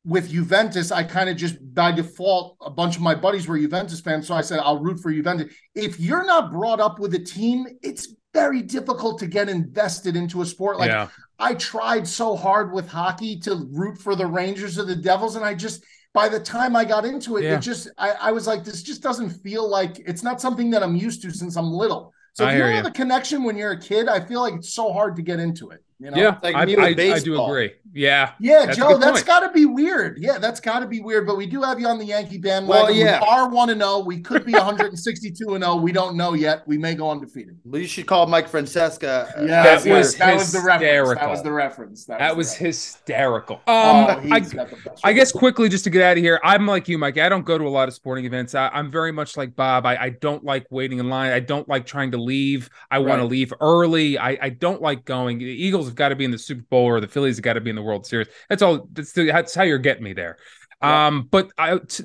[0.05, 4.01] with Juventus, I kind of just by default, a bunch of my buddies were Juventus
[4.01, 4.27] fans.
[4.27, 5.53] So I said, I'll root for Juventus.
[5.75, 10.41] If you're not brought up with a team, it's very difficult to get invested into
[10.41, 10.79] a sport.
[10.79, 11.09] Like yeah.
[11.39, 15.45] I tried so hard with hockey to root for the Rangers or the Devils, and
[15.45, 15.85] I just
[16.15, 17.57] by the time I got into it, Yeah.
[17.57, 20.83] it just I, I was like, this just doesn't feel like it's not something that
[20.83, 22.15] I'm used to since I'm little.
[22.33, 22.77] So I if you don't you.
[22.77, 25.39] have a connection when you're a kid, I feel like it's so hard to get
[25.41, 25.83] into it.
[26.01, 26.17] You know?
[26.17, 27.73] Yeah, like I, me with I, I do agree.
[27.93, 28.33] Yeah.
[28.39, 30.19] Yeah, That's Joe, that's got to be weird.
[30.21, 31.27] Yeah, that's got to be weird.
[31.27, 32.85] But we do have you on the Yankee bandwagon.
[32.87, 33.21] Well, yeah.
[33.21, 33.99] We are one and zero.
[34.01, 35.75] We could be 162 and zero.
[35.77, 36.63] We don't know yet.
[36.69, 37.59] We may go undefeated.
[37.65, 39.03] Well, you should call Mike Francesa.
[39.37, 41.19] uh, Yeah, That yes, was that was the reference.
[41.21, 42.05] That was the reference.
[42.05, 42.93] That was the reference.
[42.95, 43.57] hysterical.
[43.67, 46.23] Um, Oh, I, he's got the best I guess quickly just to get out of
[46.23, 47.19] here, I'm like you, Mike.
[47.19, 48.55] I don't go to a lot of sporting events.
[48.55, 49.85] I, I'm very much like Bob.
[49.87, 51.33] I, I don't like waiting in line.
[51.33, 52.71] I don't like trying to leave.
[52.91, 54.17] I want to leave early.
[54.19, 55.39] I, I don't like going.
[55.39, 57.55] The Eagles have got to be in the Super Bowl or the Phillies have got
[57.55, 58.29] to be in the World Series.
[58.49, 58.89] That's all.
[58.93, 60.39] That's, the, that's how you're getting me there.
[60.83, 61.07] Yeah.
[61.07, 61.79] Um, but I.
[61.79, 62.05] T-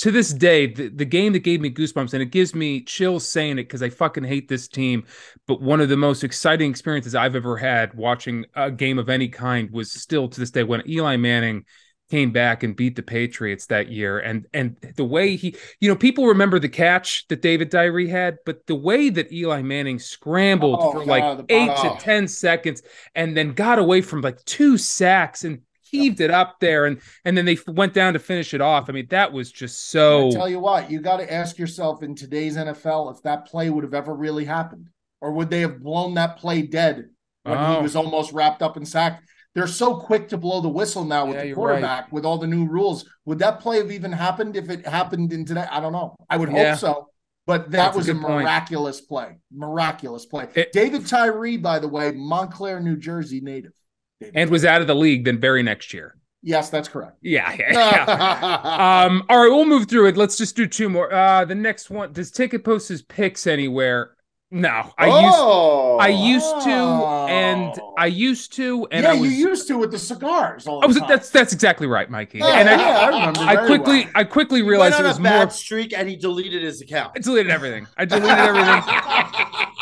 [0.00, 3.26] to this day, the, the game that gave me goosebumps, and it gives me chills
[3.26, 5.04] saying it because I fucking hate this team.
[5.46, 9.28] But one of the most exciting experiences I've ever had watching a game of any
[9.28, 11.64] kind was still to this day when Eli Manning
[12.10, 14.18] came back and beat the Patriots that year.
[14.18, 18.38] And and the way he, you know, people remember the catch that David Tyree had,
[18.44, 22.82] but the way that Eli Manning scrambled Oh, for like eight to ten seconds
[23.14, 27.36] and then got away from like two sacks and heaved it up there and and
[27.38, 28.88] then they went down to finish it off.
[28.90, 32.02] I mean, that was just so I tell you what, you got to ask yourself
[32.02, 34.88] in today's NFL if that play would have ever really happened,
[35.20, 37.08] or would they have blown that play dead
[37.44, 37.76] when Oh.
[37.76, 39.24] he was almost wrapped up and sacked?
[39.54, 42.46] They're so quick to blow the whistle now with Yeah, the quarterback with all the
[42.46, 43.04] new rules.
[43.24, 45.64] Would that play have even happened if it happened in today?
[45.70, 46.16] I don't know.
[46.28, 46.70] I would Yeah.
[46.70, 47.08] hope so.
[47.46, 48.24] But that That's was a, point.
[48.44, 49.36] miraculous play.
[49.52, 50.48] Miraculous play.
[50.54, 53.72] It- David Tyree, by the way, Montclair, New Jersey native.
[54.20, 56.16] David and was out of the league then very next year.
[56.42, 57.16] Yes, that's correct.
[57.22, 57.54] Yeah.
[57.58, 59.04] yeah, yeah.
[59.06, 60.16] um, all right, we'll move through it.
[60.16, 61.12] Let's just do two more.
[61.12, 64.13] Uh the next one, does Ticket post his picks anywhere?
[64.54, 64.92] No.
[64.96, 67.94] I used oh, I used to, and Oh.
[67.98, 69.32] I used to, and yeah, I was.
[69.32, 70.66] you used to with the cigars.
[70.68, 71.08] All the I was time.
[71.08, 72.38] that's that's exactly right, Mikey.
[72.38, 74.12] Yeah, and I, yeah, I remember I quickly, well.
[74.14, 75.50] I quickly realized it was more.
[75.50, 77.14] streak and he deleted his account.
[77.16, 77.88] I deleted everything.
[77.96, 78.82] I deleted everything.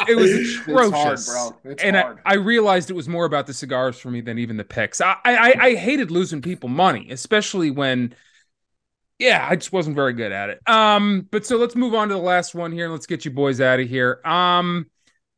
[0.08, 1.70] It was atrocious, It's hard, bro.
[1.72, 2.14] It's and I.
[2.24, 5.00] I realized it was more about the cigars for me than even the picks.
[5.02, 8.14] I, I I hated losing people money, especially when,
[9.22, 10.68] yeah, I just wasn't very good at it.
[10.68, 13.30] Um, but so let's move on to the last one here, and let's get you
[13.30, 14.20] boys out of here.
[14.24, 14.86] Um,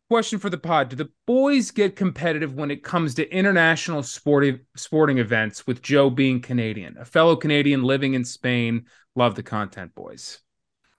[0.09, 4.61] question for the pod: Do the boys get competitive when it comes to international sporting
[4.75, 5.67] sporting events?
[5.67, 10.41] With Joe being Canadian, a fellow Canadian living in Spain, love the content, boys.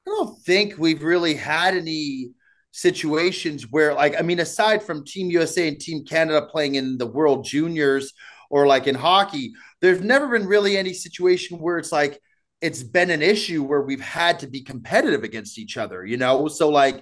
[0.08, 2.34] I don't think we've really had any
[2.70, 7.08] situations where, like, I mean, aside from Team USA and Team Canada playing in the
[7.08, 8.14] World Juniors
[8.52, 12.22] or like in hockey, there's never been really any situation where it's like
[12.66, 16.48] it's been an issue where we've had to be competitive against each other, you know?
[16.48, 16.98] So, like,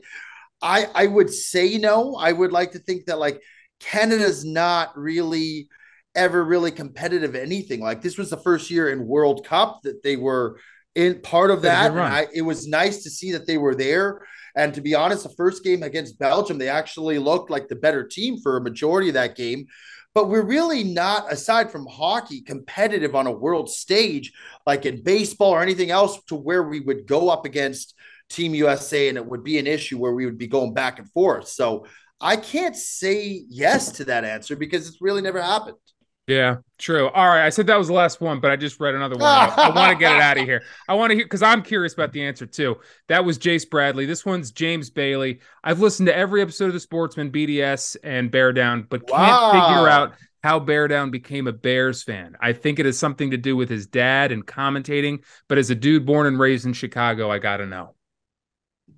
[0.61, 2.15] I I would say no.
[2.15, 3.41] I would like to think that like
[3.79, 5.67] Canada's not really
[6.15, 7.79] ever really competitive anything.
[7.81, 10.59] Like this was the first year in World Cup that they were
[10.95, 11.89] in part of They had a that.
[11.89, 12.11] good And run.
[12.11, 14.21] I, it was nice to see that they were there.
[14.55, 18.03] And to be honest, the first game against Belgium, they actually looked like the better
[18.07, 19.65] team for a majority of that game.
[20.13, 24.31] But we're really not, aside from hockey, competitive on a world stage,
[24.65, 27.95] like in baseball or anything else, to where we would go up against
[28.29, 31.11] Team USA and it would be an issue where we would be going back and
[31.11, 31.47] forth.
[31.47, 31.85] So
[32.21, 35.77] I can't say yes to that answer because it's really never happened.
[36.25, 37.09] Yeah, true.
[37.09, 37.45] All right.
[37.45, 39.23] I said that was the last one, but I just read another one.
[39.25, 40.63] I, want to get it out of here.
[40.87, 42.77] I want to hear because I'm curious about the answer too.
[43.09, 44.05] That was Jace Bradley.
[44.05, 45.41] This one's James Bailey.
[45.65, 49.51] I've listened to every episode of the Sportsman, BDS, and Bear Down, but can't Wow.
[49.51, 50.13] figure out
[50.43, 52.37] how Bear Down became a Bears fan.
[52.39, 55.75] I think it has something to do with his dad and commentating, but as a
[55.75, 57.95] dude born and raised in Chicago, I got to know.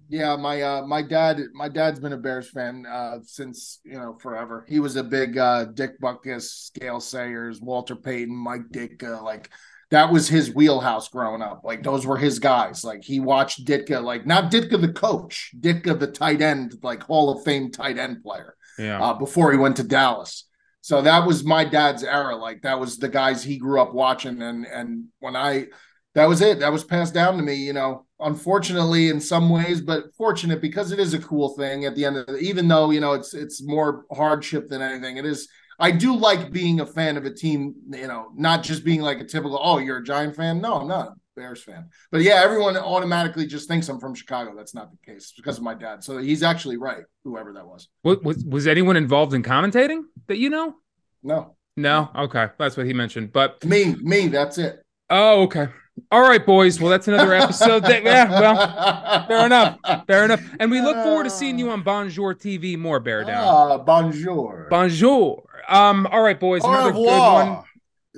[0.07, 4.17] Yeah, my uh my dad my dad's been a Bears fan uh since you know
[4.19, 4.65] forever.
[4.67, 9.49] He was a big uh Dick Butkus, Gale Sayers, Walter Payton, Mike Ditka, like
[9.91, 11.61] that was his wheelhouse growing up.
[11.63, 12.83] Like those were his guys.
[12.83, 17.29] Like he watched Ditka, like not Ditka the coach, Ditka the tight end, like Hall
[17.29, 19.01] of Fame tight end player Yeah.
[19.01, 20.45] uh, before he went to Dallas.
[20.81, 22.35] So that was my dad's era.
[22.35, 25.67] Like that was the guys he grew up watching, and and when I,
[26.13, 26.59] that was it.
[26.59, 27.55] That was passed down to me.
[27.55, 31.85] You know, unfortunately in some ways, but fortunate because it is a cool thing.
[31.85, 35.17] At the end of the, even though you know it's it's more hardship than anything.
[35.17, 35.47] It is.
[35.77, 37.75] I do like being a fan of a team.
[37.91, 39.59] You know, not just being like a typical.
[39.61, 40.61] Oh, you're a Giant fan?
[40.61, 41.07] No, I'm not.
[41.09, 41.89] a Bears fan.
[42.11, 44.53] But yeah, everyone automatically just thinks I'm from Chicago.
[44.55, 46.01] That's not the case because of my dad.
[46.01, 47.89] So he's actually right, whoever that was.
[48.05, 50.75] Was, was was anyone involved in commentating that you know?
[51.23, 52.09] No, No.
[52.15, 53.33] Okay, that's what he mentioned.
[53.33, 54.81] But me, me, that's it.
[55.09, 55.67] oh, okay.
[56.11, 56.79] All right, boys.
[56.79, 57.83] Well, that's another episode.
[57.83, 58.29] That, yeah.
[58.29, 59.79] Well, fair enough.
[60.07, 60.41] Fair enough.
[60.59, 63.43] And we look forward to seeing you on Bonjour TV more, Bear Down.
[63.47, 64.67] Ah, bonjour.
[64.69, 65.43] Bonjour.
[65.69, 66.05] Um.
[66.11, 66.63] All right, boys.
[66.63, 67.45] Au Another good revoir.
[67.55, 67.63] one.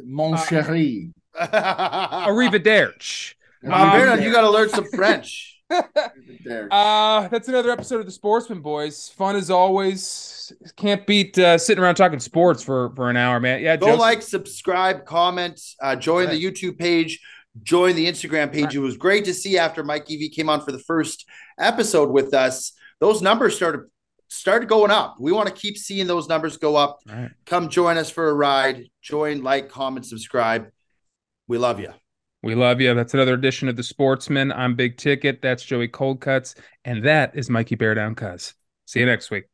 [0.05, 1.11] Mon Uh, chéri.
[1.39, 3.34] Arrivederci.
[3.63, 5.53] Mom, Um, Bernard, you got to learn some French.
[6.45, 6.69] There.
[6.71, 9.09] Uh, that's another episode of the Sportsman Boys.
[9.17, 10.53] Fun as always.
[10.78, 13.61] Can't beat uh, sitting around talking sports for for an hour, man.
[13.61, 13.95] Yeah, Go Joe.
[13.95, 17.19] like, subscribe, comment, uh, join the YouTube page,
[17.64, 18.76] join the Instagram page.
[18.76, 21.26] It was great to see after Mikey V came on for the first
[21.60, 22.74] episode with us.
[22.99, 23.82] Those numbers started
[24.30, 25.16] started going up.
[25.20, 26.99] We want to keep seeing those numbers go up.
[27.08, 27.32] Right.
[27.45, 28.86] Come join us for a ride.
[29.01, 30.70] Join, like, comment, subscribe.
[31.47, 31.93] We love you.
[32.43, 32.93] We love you.
[32.93, 34.51] That's another edition of the Sportsman.
[34.51, 35.41] I'm Big Ticket.
[35.41, 36.55] That's Joey Coldcuts,
[36.86, 38.53] and that is Mikey Bear Down Cuz.
[38.86, 39.45] See you next week.